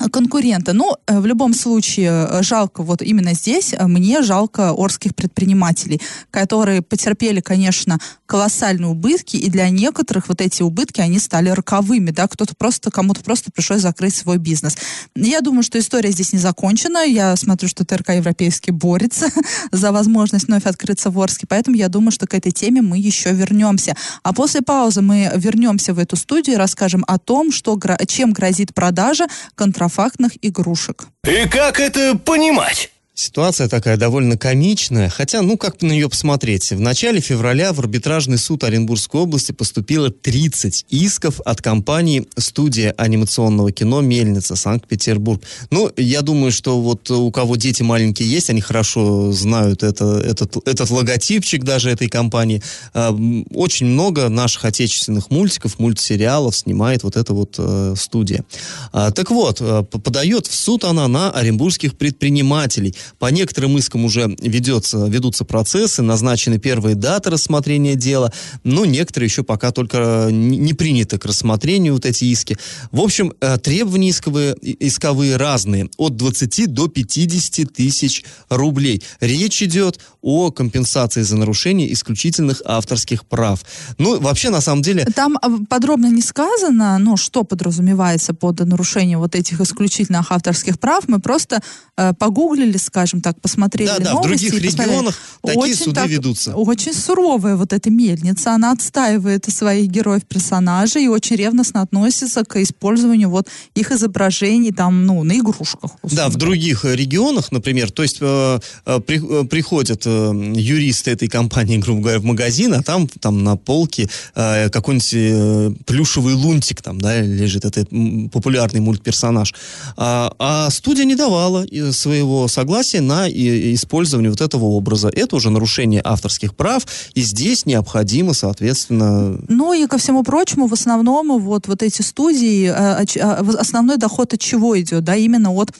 конкурента. 0.09 0.73
Ну, 0.73 0.95
э, 1.07 1.19
в 1.19 1.25
любом 1.25 1.53
случае, 1.53 2.27
э, 2.29 2.43
жалко, 2.43 2.83
вот 2.83 3.01
именно 3.01 3.33
здесь 3.33 3.73
э, 3.73 3.87
мне 3.87 4.21
жалко 4.21 4.71
орских 4.71 5.15
предпринимателей, 5.15 6.01
которые 6.31 6.81
потерпели, 6.81 7.41
конечно, 7.41 7.99
колоссальные 8.25 8.87
убытки, 8.87 9.37
и 9.37 9.49
для 9.49 9.69
некоторых 9.69 10.29
вот 10.29 10.41
эти 10.41 10.63
убытки, 10.63 11.01
они 11.01 11.19
стали 11.19 11.49
роковыми, 11.49 12.11
да, 12.11 12.27
кто-то 12.27 12.55
просто, 12.55 12.89
кому-то 12.91 13.21
просто 13.21 13.51
пришлось 13.51 13.81
закрыть 13.81 14.15
свой 14.15 14.37
бизнес. 14.37 14.77
Я 15.15 15.41
думаю, 15.41 15.63
что 15.63 15.77
история 15.77 16.11
здесь 16.11 16.33
не 16.33 16.39
закончена, 16.39 16.99
я 17.05 17.35
смотрю, 17.35 17.67
что 17.67 17.85
ТРК 17.85 18.09
Европейский 18.09 18.71
борется 18.71 19.27
за 19.71 19.91
возможность 19.91 20.47
вновь 20.47 20.65
открыться 20.65 21.09
в 21.09 21.19
Орске, 21.19 21.45
поэтому 21.47 21.75
я 21.75 21.89
думаю, 21.89 22.11
что 22.11 22.27
к 22.27 22.33
этой 22.33 22.51
теме 22.51 22.81
мы 22.81 22.97
еще 22.97 23.31
вернемся. 23.33 23.95
А 24.23 24.33
после 24.33 24.61
паузы 24.61 25.01
мы 25.01 25.31
вернемся 25.35 25.93
в 25.93 25.99
эту 25.99 26.15
студию 26.15 26.55
и 26.55 26.59
расскажем 26.59 27.03
о 27.07 27.17
том, 27.19 27.51
что, 27.51 27.79
чем 28.07 28.31
грозит 28.31 28.73
продажа 28.73 29.27
контрафактных 29.55 29.90
контрафактных 29.91 30.33
игрушек. 30.41 31.07
И 31.25 31.47
как 31.47 31.79
это 31.79 32.17
понимать? 32.17 32.91
Ситуация 33.21 33.67
такая 33.67 33.97
довольно 33.97 34.35
комичная, 34.35 35.07
хотя, 35.07 35.43
ну, 35.43 35.55
как 35.55 35.79
на 35.83 35.91
нее 35.91 36.09
посмотреть. 36.09 36.71
В 36.71 36.79
начале 36.79 37.21
февраля 37.21 37.71
в 37.71 37.79
арбитражный 37.79 38.39
суд 38.39 38.63
Оренбургской 38.63 39.21
области 39.21 39.51
поступило 39.51 40.09
30 40.09 40.87
исков 40.89 41.39
от 41.41 41.61
компании 41.61 42.25
«Студия 42.35 42.95
анимационного 42.97 43.71
кино 43.71 44.01
«Мельница», 44.01 44.55
Санкт-Петербург». 44.55 45.39
Ну, 45.69 45.91
я 45.97 46.23
думаю, 46.23 46.51
что 46.51 46.81
вот 46.81 47.11
у 47.11 47.29
кого 47.29 47.57
дети 47.57 47.83
маленькие 47.83 48.27
есть, 48.27 48.49
они 48.49 48.59
хорошо 48.59 49.31
знают 49.33 49.83
это, 49.83 50.19
этот, 50.25 50.57
этот 50.67 50.89
логотипчик 50.89 51.63
даже 51.63 51.91
этой 51.91 52.09
компании. 52.09 52.63
А, 52.95 53.15
очень 53.53 53.85
много 53.85 54.29
наших 54.29 54.65
отечественных 54.65 55.29
мультиков, 55.29 55.77
мультсериалов 55.77 56.57
снимает 56.57 57.03
вот 57.03 57.15
эта 57.17 57.35
вот 57.35 57.53
э, 57.59 57.93
студия. 57.99 58.43
А, 58.91 59.11
так 59.11 59.29
вот, 59.29 59.61
э, 59.61 59.83
подает 59.83 60.47
в 60.47 60.55
суд 60.55 60.85
она 60.85 61.07
на 61.07 61.29
оренбургских 61.29 61.95
предпринимателей– 61.95 62.95
по 63.19 63.27
некоторым 63.27 63.77
искам 63.77 64.05
уже 64.05 64.35
ведется, 64.39 65.05
ведутся 65.07 65.45
процессы, 65.45 66.01
назначены 66.01 66.59
первые 66.59 66.95
даты 66.95 67.29
рассмотрения 67.29 67.95
дела, 67.95 68.31
но 68.63 68.85
некоторые 68.85 69.27
еще 69.27 69.43
пока 69.43 69.71
только 69.71 70.29
не 70.31 70.73
приняты 70.73 71.17
к 71.17 71.25
рассмотрению 71.25 71.93
вот 71.93 72.05
эти 72.05 72.25
иски. 72.25 72.57
В 72.91 73.01
общем, 73.01 73.33
э, 73.41 73.57
требования 73.57 74.09
исковые, 74.09 74.55
исковые 74.61 75.37
разные, 75.37 75.89
от 75.97 76.15
20 76.15 76.67
до 76.67 76.87
50 76.87 77.73
тысяч 77.73 78.23
рублей. 78.49 79.01
Речь 79.19 79.61
идет 79.63 79.99
о 80.21 80.51
компенсации 80.51 81.21
за 81.21 81.37
нарушение 81.37 81.91
исключительных 81.93 82.61
авторских 82.65 83.25
прав. 83.25 83.61
Ну, 83.97 84.19
вообще, 84.19 84.49
на 84.49 84.61
самом 84.61 84.81
деле... 84.81 85.05
Там 85.15 85.37
а, 85.41 85.49
подробно 85.69 86.07
не 86.07 86.21
сказано, 86.21 86.97
ну, 86.99 87.17
что 87.17 87.43
подразумевается 87.43 88.33
под 88.33 88.59
нарушение 88.59 89.17
вот 89.17 89.35
этих 89.35 89.61
исключительных 89.61 90.31
авторских 90.31 90.79
прав. 90.79 91.07
Мы 91.07 91.19
просто 91.19 91.61
э, 91.97 92.13
погуглили, 92.13 92.77
скажем 92.91 93.21
так, 93.21 93.39
посмотрели 93.39 93.87
да, 93.87 93.99
да, 93.99 94.11
новости. 94.11 94.47
в 94.47 94.51
других 94.51 94.61
регионах 94.61 95.17
такие 95.41 95.59
очень 95.59 95.75
суды 95.75 95.95
так, 95.95 96.09
ведутся. 96.09 96.55
Очень 96.55 96.93
суровая 96.93 97.55
вот 97.55 97.71
эта 97.71 97.89
мельница. 97.89 98.53
Она 98.53 98.73
отстаивает 98.73 99.45
своих 99.45 99.89
героев-персонажей 99.89 101.05
и 101.05 101.07
очень 101.07 101.37
ревностно 101.37 101.81
относится 101.81 102.43
к 102.43 102.61
использованию 102.61 103.29
вот 103.29 103.47
их 103.75 103.93
изображений 103.93 104.73
там, 104.73 105.05
ну, 105.05 105.23
на 105.23 105.37
игрушках. 105.37 105.91
Условно. 106.01 106.17
Да, 106.17 106.27
в 106.27 106.35
других 106.35 106.83
регионах, 106.83 107.53
например, 107.53 107.91
то 107.91 108.03
есть 108.03 108.17
э, 108.19 108.59
э, 108.85 108.99
при, 108.99 109.21
э, 109.23 109.45
приходят 109.45 110.01
э, 110.05 110.51
юристы 110.55 111.11
этой 111.11 111.29
компании, 111.29 111.77
грубо 111.77 112.01
говоря, 112.01 112.19
в 112.19 112.25
магазин, 112.25 112.73
а 112.73 112.83
там, 112.83 113.07
там 113.07 113.43
на 113.45 113.55
полке 113.55 114.09
э, 114.35 114.69
какой-нибудь 114.69 115.13
э, 115.13 115.71
плюшевый 115.85 116.33
лунтик 116.33 116.81
там, 116.81 116.99
да, 116.99 117.21
лежит, 117.21 117.63
это 117.63 117.85
популярный 118.33 118.81
мультперсонаж. 118.81 119.53
А, 119.95 120.33
а 120.39 120.69
студия 120.69 121.05
не 121.05 121.15
давала 121.15 121.65
э, 121.65 121.93
своего 121.93 122.49
согласия 122.49 122.80
согласие 122.81 123.01
на 123.01 123.29
использование 123.29 124.29
вот 124.29 124.41
этого 124.41 124.65
образа. 124.65 125.09
Это 125.09 125.35
уже 125.35 125.49
нарушение 125.49 126.01
авторских 126.03 126.55
прав, 126.55 126.85
и 127.13 127.21
здесь 127.21 127.65
необходимо, 127.65 128.33
соответственно... 128.33 129.37
Ну 129.47 129.73
и 129.73 129.85
ко 129.87 129.97
всему 129.97 130.23
прочему, 130.23 130.67
в 130.67 130.73
основном 130.73 131.39
вот, 131.39 131.67
вот 131.67 131.83
эти 131.83 132.01
студии, 132.01 132.65
э, 132.65 133.05
э, 133.15 133.59
основной 133.59 133.97
доход 133.97 134.33
от 134.33 134.39
чего 134.39 134.79
идет? 134.79 135.03
Да, 135.03 135.15
именно 135.15 135.51
от 135.51 135.71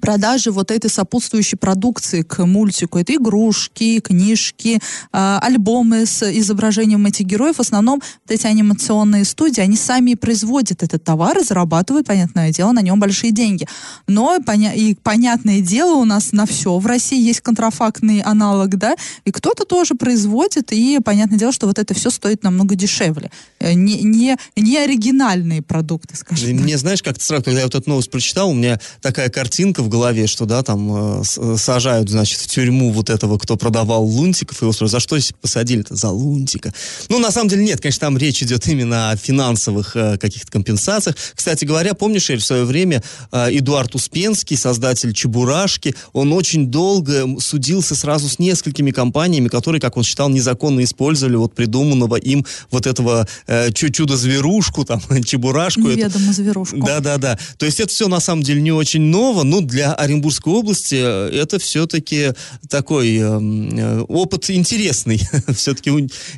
продажи 0.00 0.50
вот 0.50 0.70
этой 0.70 0.90
сопутствующей 0.90 1.56
продукции 1.56 2.22
к 2.22 2.44
мультику. 2.44 2.98
Это 2.98 3.14
игрушки, 3.14 4.00
книжки, 4.00 4.78
э, 5.12 5.38
альбомы 5.40 6.06
с 6.06 6.22
изображением 6.22 7.06
этих 7.06 7.26
героев. 7.26 7.56
В 7.56 7.60
основном 7.60 8.02
вот 8.26 8.34
эти 8.34 8.46
анимационные 8.46 9.24
студии, 9.24 9.60
они 9.60 9.76
сами 9.76 10.12
и 10.12 10.14
производят 10.14 10.82
этот 10.82 11.02
товар 11.04 11.38
и 11.38 11.44
зарабатывают, 11.44 12.06
понятное 12.06 12.52
дело, 12.52 12.72
на 12.72 12.82
нем 12.82 13.00
большие 13.00 13.32
деньги. 13.32 13.66
Но 14.06 14.38
поня 14.44 14.74
и 14.74 14.94
понятное 14.94 15.60
дело, 15.60 15.94
у 15.94 16.04
нас 16.04 16.32
на 16.32 16.46
все 16.46 16.78
в 16.78 16.86
России 16.86 17.20
есть 17.20 17.40
контрафактный 17.40 18.20
аналог, 18.20 18.76
да, 18.76 18.94
и 19.24 19.30
кто-то 19.30 19.64
тоже 19.64 19.94
производит, 19.94 20.72
и 20.72 20.98
понятное 21.04 21.38
дело, 21.38 21.52
что 21.52 21.66
вот 21.66 21.78
это 21.78 21.94
все 21.94 22.10
стоит 22.10 22.42
намного 22.42 22.74
дешевле. 22.74 23.30
Э, 23.60 23.72
не, 23.72 24.02
не, 24.02 24.36
не 24.56 24.78
оригинальные 24.78 25.62
продукты, 25.62 26.16
скажем 26.16 26.50
Мне, 26.50 26.72
так. 26.72 26.80
знаешь, 26.80 27.02
как-то 27.02 27.24
сразу, 27.24 27.44
когда 27.44 27.60
я 27.60 27.66
вот 27.66 27.74
эту 27.74 27.88
новость 27.88 28.10
прочитал, 28.10 28.50
у 28.50 28.54
меня 28.54 28.78
такая 29.00 29.28
картинка 29.30 29.75
в 29.82 29.88
голове, 29.88 30.26
что, 30.26 30.46
да, 30.46 30.62
там 30.62 31.20
э, 31.20 31.24
сажают, 31.56 32.08
значит, 32.08 32.40
в 32.40 32.46
тюрьму 32.46 32.92
вот 32.92 33.10
этого, 33.10 33.38
кто 33.38 33.56
продавал 33.56 34.04
лунтиков, 34.04 34.62
и 34.62 34.64
его 34.64 34.72
спрашивают, 34.72 34.92
за 34.92 35.00
что 35.00 35.16
посадили-то? 35.40 35.94
За 35.94 36.10
лунтика. 36.10 36.72
Ну, 37.08 37.18
на 37.18 37.30
самом 37.30 37.48
деле 37.48 37.64
нет, 37.64 37.80
конечно, 37.80 38.00
там 38.00 38.18
речь 38.18 38.42
идет 38.42 38.66
именно 38.68 39.10
о 39.10 39.16
финансовых 39.16 39.96
э, 39.96 40.18
каких-то 40.18 40.50
компенсациях. 40.50 41.16
Кстати 41.34 41.64
говоря, 41.64 41.94
помнишь, 41.94 42.30
Эль, 42.30 42.38
в 42.38 42.44
свое 42.44 42.64
время 42.64 43.02
э, 43.32 43.48
Эдуард 43.58 43.94
Успенский, 43.94 44.56
создатель 44.56 45.12
Чебурашки, 45.12 45.94
он 46.12 46.32
очень 46.32 46.66
долго 46.66 47.26
судился 47.40 47.94
сразу 47.94 48.28
с 48.28 48.38
несколькими 48.38 48.90
компаниями, 48.90 49.48
которые, 49.48 49.80
как 49.80 49.96
он 49.96 50.02
считал, 50.02 50.28
незаконно 50.28 50.82
использовали 50.84 51.36
вот 51.36 51.54
придуманного 51.54 52.16
им 52.16 52.44
вот 52.70 52.86
этого 52.86 53.26
э, 53.46 53.72
чудо-зверушку, 53.72 54.84
там, 54.84 55.00
Чебурашку. 55.24 55.82
Неведомую 55.82 56.32
зверушку. 56.32 56.76
Да-да-да. 56.78 57.38
То 57.58 57.66
есть 57.66 57.80
это 57.80 57.90
все 57.90 58.08
на 58.08 58.20
самом 58.20 58.42
деле 58.42 58.60
не 58.60 58.72
очень 58.72 59.02
ново, 59.02 59.42
но 59.42 59.60
для 59.66 59.92
Оренбургской 59.92 60.52
области 60.52 60.96
э, 60.98 61.30
это 61.42 61.58
все-таки 61.58 62.32
такой 62.68 63.16
эм, 63.16 63.68
э, 63.76 64.00
опыт 64.02 64.48
интересный. 64.50 65.20
все-таки 65.54 65.90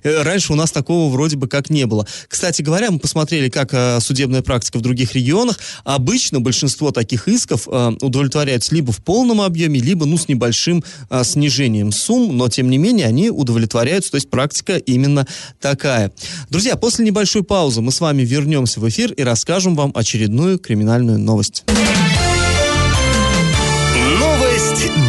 э, 0.03 0.23
раньше 0.23 0.53
у 0.53 0.57
нас 0.57 0.73
такого 0.73 1.11
вроде 1.13 1.37
бы 1.37 1.49
как 1.49 1.71
не 1.71 1.87
было. 1.87 2.07
Кстати 2.29 2.63
говоря, 2.63 2.91
мы 2.91 2.99
посмотрели, 2.99 3.49
как 3.49 3.73
э, 3.73 4.01
судебная 4.01 4.43
практика 4.43 4.79
в 4.79 4.83
других 4.83 5.15
регионах. 5.15 5.59
Обычно 5.85 6.41
большинство 6.41 6.91
таких 6.91 7.29
исков 7.29 7.69
э, 7.71 7.93
удовлетворяются 8.01 8.75
либо 8.75 8.93
в 8.93 9.03
полном 9.03 9.41
объеме, 9.41 9.81
либо 9.81 10.07
ну, 10.07 10.17
с 10.17 10.29
небольшим 10.29 10.83
э, 11.11 11.23
снижением 11.25 11.93
сумм, 11.93 12.37
но 12.37 12.49
тем 12.49 12.71
не 12.71 12.79
менее 12.79 13.07
они 13.07 13.31
удовлетворяются, 13.31 14.13
то 14.13 14.17
есть 14.17 14.31
практика 14.31 14.77
именно 14.77 15.27
такая. 15.61 16.13
Друзья, 16.51 16.77
после 16.77 17.05
небольшой 17.05 17.43
паузы 17.43 17.81
мы 17.81 17.93
с 17.93 18.01
вами 18.01 18.23
вернемся 18.23 18.81
в 18.81 18.89
эфир 18.89 19.13
и 19.13 19.23
расскажем 19.23 19.75
вам 19.75 19.93
очередную 19.95 20.59
криминальную 20.59 21.19
новость 21.19 21.65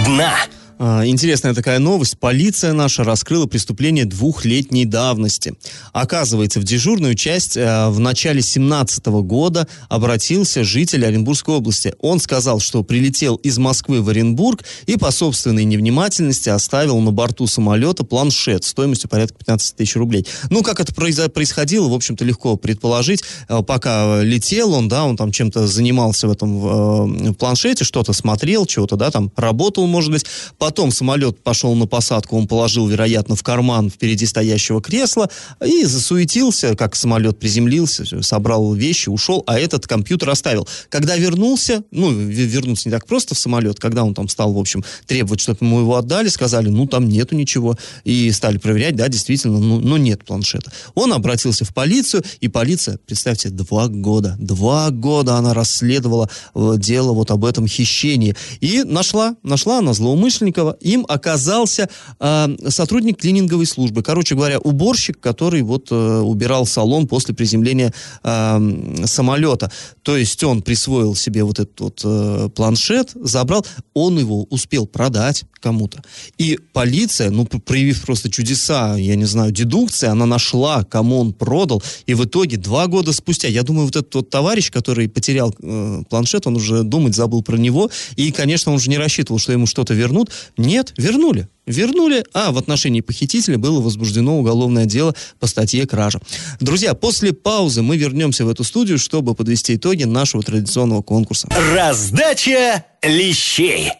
дна. 0.05 0.32
А, 0.81 1.05
интересная 1.05 1.53
такая 1.53 1.77
новость. 1.77 2.17
Полиция 2.17 2.71
наша 2.71 3.03
раскрыла 3.03 3.47
преступление 3.47 4.05
двухлетней 4.05 4.85
давности. 4.85 5.53
Оказывается, 5.91 6.61
в 6.61 6.63
дежурную 6.63 7.15
часть 7.15 7.57
э, 7.57 7.89
в 7.89 7.99
начале 7.99 8.41
17 8.41 9.05
года 9.07 9.67
обратился 9.89 10.63
житель 10.63 11.05
Оренбургской 11.05 11.55
области. 11.55 11.93
Он 11.99 12.21
сказал, 12.21 12.61
что 12.61 12.81
прилетел 12.83 13.35
из 13.35 13.57
Москвы 13.57 14.01
в 14.01 14.07
Оренбург 14.07 14.63
и 14.85 14.95
по 14.95 15.11
собственной 15.11 15.65
невнимательности 15.65 16.47
оставил 16.47 16.97
на 17.01 17.11
борту 17.11 17.45
самолета 17.45 18.05
планшет 18.05 18.63
стоимостью 18.63 19.09
порядка 19.09 19.37
15 19.37 19.75
тысяч 19.75 19.97
рублей. 19.97 20.25
Ну, 20.49 20.63
как 20.63 20.79
это 20.79 20.93
происходило, 20.93 21.89
в 21.89 21.93
общем-то, 21.93 22.23
легко 22.23 22.55
предположить. 22.55 23.21
Э, 23.49 23.61
пока 23.63 24.21
летел 24.23 24.71
он, 24.71 24.87
да, 24.87 25.03
он 25.03 25.17
там 25.17 25.33
чем-то 25.33 25.67
занимался 25.67 26.29
в 26.29 26.31
этом 26.31 27.31
э, 27.31 27.33
планшете, 27.33 27.83
что-то 27.83 28.13
смотрел, 28.13 28.65
чего-то, 28.65 28.95
да, 28.95 29.11
там 29.11 29.29
работал, 29.35 29.85
может 29.85 30.11
быть. 30.11 30.25
Потом 30.69 30.91
самолет 30.91 31.41
пошел 31.41 31.73
на 31.73 31.88
посадку, 31.88 32.38
он 32.38 32.47
положил, 32.47 32.88
вероятно, 32.88 33.36
в 33.36 33.41
карман 33.41 33.89
впереди 33.89 34.27
стоящего 34.27 34.84
кресла 34.84 35.27
и 35.65 35.84
засуетился, 35.84 36.75
как 36.75 36.95
самолет 36.95 37.39
приземлился, 37.39 38.05
собрал 38.21 38.75
вещи, 38.75 39.10
ушел, 39.10 39.43
а 39.47 39.58
этот 39.58 39.88
компьютер 39.88 40.29
оставил. 40.29 40.67
Когда 40.89 41.17
вернулся, 41.17 41.82
ну, 41.89 42.12
вернуться 42.12 42.88
не 42.88 42.91
так 42.91 43.08
просто 43.08 43.34
в 43.34 43.39
самолет, 43.39 43.79
когда 43.79 44.03
он 44.03 44.13
там 44.13 44.29
стал, 44.29 44.53
в 44.53 44.60
общем, 44.60 44.84
требовать, 45.08 45.41
чтобы 45.41 45.58
ему 45.62 45.79
его 45.79 45.95
отдали, 45.95 46.27
сказали, 46.27 46.69
ну, 46.69 46.86
там 46.86 47.10
нету 47.10 47.34
ничего, 47.34 47.75
и 48.03 48.32
стали 48.32 48.60
проверять, 48.60 48.95
да, 48.95 49.08
действительно, 49.08 49.58
ну, 49.58 49.79
ну 49.79 49.97
нет 49.97 50.23
планшета. 50.23 50.71
Он 50.93 51.13
обратился 51.13 51.65
в 51.65 51.73
полицию, 51.73 52.23
и 52.41 52.47
полиция, 52.47 52.99
представьте, 53.08 53.49
два 53.49 53.88
года, 53.88 54.36
два 54.38 54.91
года 54.91 55.34
она 55.34 55.55
расследовала 55.55 56.29
э, 56.53 56.73
дело 56.77 57.13
вот 57.13 57.32
об 57.32 57.43
этом 57.43 57.65
хищении, 57.65 58.36
и 58.62 58.84
нашла, 58.84 59.36
нашла 59.41 59.79
она 59.79 59.93
злоумышленника, 59.93 60.58
Горького 60.59 60.77
им 60.81 61.05
оказался 61.07 61.89
э, 62.19 62.47
сотрудник 62.67 63.17
клининговой 63.17 63.65
службы. 63.65 64.03
Короче 64.03 64.35
говоря, 64.35 64.59
уборщик, 64.59 65.19
который 65.19 65.61
вот 65.61 65.87
э, 65.91 66.19
убирал 66.19 66.65
салон 66.65 67.07
после 67.07 67.33
приземления 67.33 67.93
э, 68.23 69.05
самолета. 69.05 69.71
То 70.03 70.17
есть 70.17 70.43
он 70.43 70.61
присвоил 70.61 71.15
себе 71.15 71.43
вот 71.43 71.59
этот 71.59 71.79
вот 71.79 72.01
э, 72.03 72.49
планшет, 72.55 73.11
забрал, 73.15 73.65
он 73.93 74.19
его 74.19 74.43
успел 74.49 74.85
продать 74.85 75.45
кому-то. 75.59 76.01
И 76.37 76.59
полиция, 76.73 77.29
ну, 77.29 77.45
проявив 77.45 78.01
просто 78.01 78.31
чудеса, 78.31 78.95
я 78.95 79.15
не 79.15 79.25
знаю, 79.25 79.51
дедукция, 79.51 80.11
она 80.11 80.25
нашла, 80.25 80.83
кому 80.83 81.19
он 81.19 81.33
продал, 81.33 81.83
и 82.05 82.13
в 82.13 82.25
итоге 82.25 82.57
два 82.57 82.87
года 82.87 83.13
спустя, 83.13 83.47
я 83.47 83.63
думаю, 83.63 83.85
вот 83.85 83.95
этот 83.95 84.15
вот 84.15 84.29
товарищ, 84.29 84.71
который 84.71 85.09
потерял 85.09 85.53
э, 85.61 86.03
планшет, 86.09 86.47
он 86.47 86.55
уже 86.55 86.83
думать 86.83 87.15
забыл 87.15 87.41
про 87.41 87.57
него, 87.57 87.89
и, 88.15 88.31
конечно, 88.31 88.71
он 88.71 88.77
уже 88.77 88.89
не 88.89 88.97
рассчитывал, 88.97 89.39
что 89.39 89.51
ему 89.51 89.65
что-то 89.65 89.93
вернут. 89.93 90.31
Нет, 90.57 90.93
вернули. 90.97 91.47
Вернули, 91.65 92.25
а 92.33 92.51
в 92.51 92.57
отношении 92.57 93.01
похитителя 93.01 93.59
было 93.59 93.79
возбуждено 93.79 94.39
уголовное 94.39 94.85
дело 94.85 95.13
по 95.39 95.45
статье 95.45 95.85
«Кража». 95.85 96.19
Друзья, 96.59 96.95
после 96.95 97.31
паузы 97.31 97.83
мы 97.83 97.95
вернемся 97.95 98.43
в 98.43 98.49
эту 98.49 98.63
студию, 98.63 98.97
чтобы 98.97 99.35
подвести 99.35 99.75
итоги 99.75 100.03
нашего 100.03 100.41
традиционного 100.41 101.03
конкурса. 101.03 101.47
Раздача 101.75 102.85
лещей. 103.03 103.91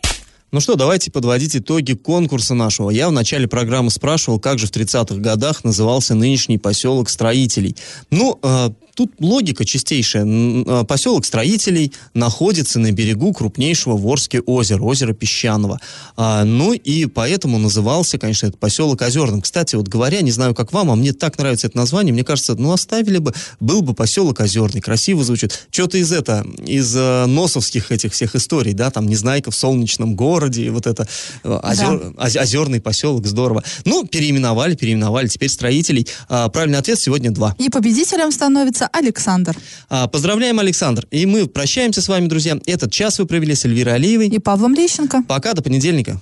Ну 0.52 0.60
что, 0.62 0.74
давайте 0.74 1.12
подводить 1.12 1.56
итоги 1.56 1.94
конкурса 1.94 2.56
нашего. 2.56 2.90
Я 2.90 3.08
в 3.10 3.12
начале 3.12 3.48
программы 3.48 3.92
спрашивал, 3.92 4.40
как 4.40 4.58
же 4.58 4.66
в 4.66 4.72
30-х 4.72 5.18
годах 5.18 5.64
назывался 5.64 6.16
нынешний 6.16 6.58
поселок 6.58 7.08
строителей. 7.10 7.76
Ну, 8.10 8.40
э, 8.42 8.72
Тут 9.00 9.14
логика 9.22 9.64
чистейшая. 9.64 10.26
А, 10.28 10.84
поселок 10.84 11.26
строителей 11.26 11.94
находится 12.14 12.80
на 12.80 12.92
берегу 12.92 13.32
крупнейшего 13.32 13.96
в 13.96 14.06
Орске 14.06 14.42
озера, 14.42 14.84
озера 14.84 15.14
Песчаного. 15.14 15.80
А, 16.18 16.44
ну 16.44 16.74
и 16.74 17.06
поэтому 17.06 17.60
назывался, 17.60 18.18
конечно, 18.18 18.48
этот 18.48 18.60
поселок 18.60 19.02
Озерным. 19.02 19.42
Кстати, 19.42 19.78
вот 19.78 19.88
говоря, 19.88 20.20
не 20.20 20.32
знаю, 20.32 20.54
как 20.54 20.74
вам, 20.74 20.92
а 20.92 20.98
мне 20.98 21.14
так 21.14 21.38
нравится 21.38 21.68
это 21.68 21.78
название, 21.78 22.12
мне 22.12 22.26
кажется, 22.26 22.56
ну 22.56 22.74
оставили 22.74 23.20
бы, 23.20 23.34
был 23.62 23.82
бы 23.82 23.94
поселок 23.94 24.42
Озерный, 24.42 24.82
красиво 24.82 25.24
звучит. 25.24 25.68
Что-то 25.72 25.98
из 25.98 26.12
это, 26.12 26.46
из 26.66 26.94
э, 26.94 27.26
носовских 27.26 27.94
этих 27.94 28.12
всех 28.12 28.36
историй, 28.36 28.74
да, 28.74 28.92
там 28.92 29.08
Незнайка 29.08 29.50
в 29.50 29.56
солнечном 29.56 30.16
городе, 30.18 30.72
вот 30.72 30.88
это 30.88 31.08
э, 31.46 31.60
озер, 31.64 32.12
да. 32.18 32.42
озерный 32.42 32.82
поселок, 32.82 33.26
здорово. 33.26 33.64
Ну, 33.86 34.06
переименовали, 34.06 34.76
переименовали, 34.76 35.30
теперь 35.30 35.48
строителей. 35.48 36.06
А, 36.28 36.50
правильный 36.50 36.80
ответ 36.80 37.00
сегодня 37.00 37.32
два. 37.32 37.56
И 37.60 37.70
победителем 37.70 38.34
становится 38.34 38.89
Александр. 38.92 39.56
А, 39.90 40.08
поздравляем, 40.08 40.60
Александр. 40.60 41.08
И 41.12 41.26
мы 41.26 41.48
прощаемся 41.48 42.02
с 42.02 42.08
вами, 42.08 42.28
друзья. 42.28 42.58
Этот 42.66 42.92
час 42.92 43.20
вы 43.20 43.26
провели 43.26 43.56
с 43.56 43.66
Эльвирой 43.66 43.96
Алиевой. 43.96 44.28
И 44.28 44.40
Павлом 44.40 44.74
Лещенко. 44.76 45.24
Пока, 45.28 45.54
до 45.54 45.62
понедельника. 45.62 46.20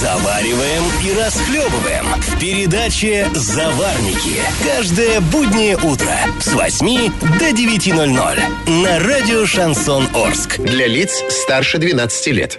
Завариваем 0.00 0.82
и 1.04 1.18
расхлебываем 1.18 2.04
в 2.20 2.38
передаче 2.38 3.28
«Заварники». 3.34 4.40
Каждое 4.64 5.20
буднее 5.20 5.76
утро 5.76 6.14
с 6.40 6.52
8 6.52 7.10
до 7.38 7.50
9.00 7.50 8.82
на 8.82 8.98
радио 8.98 9.46
«Шансон 9.46 10.08
Орск». 10.14 10.58
Для 10.58 10.88
лиц 10.88 11.22
старше 11.30 11.78
12 11.78 12.26
лет. 12.28 12.58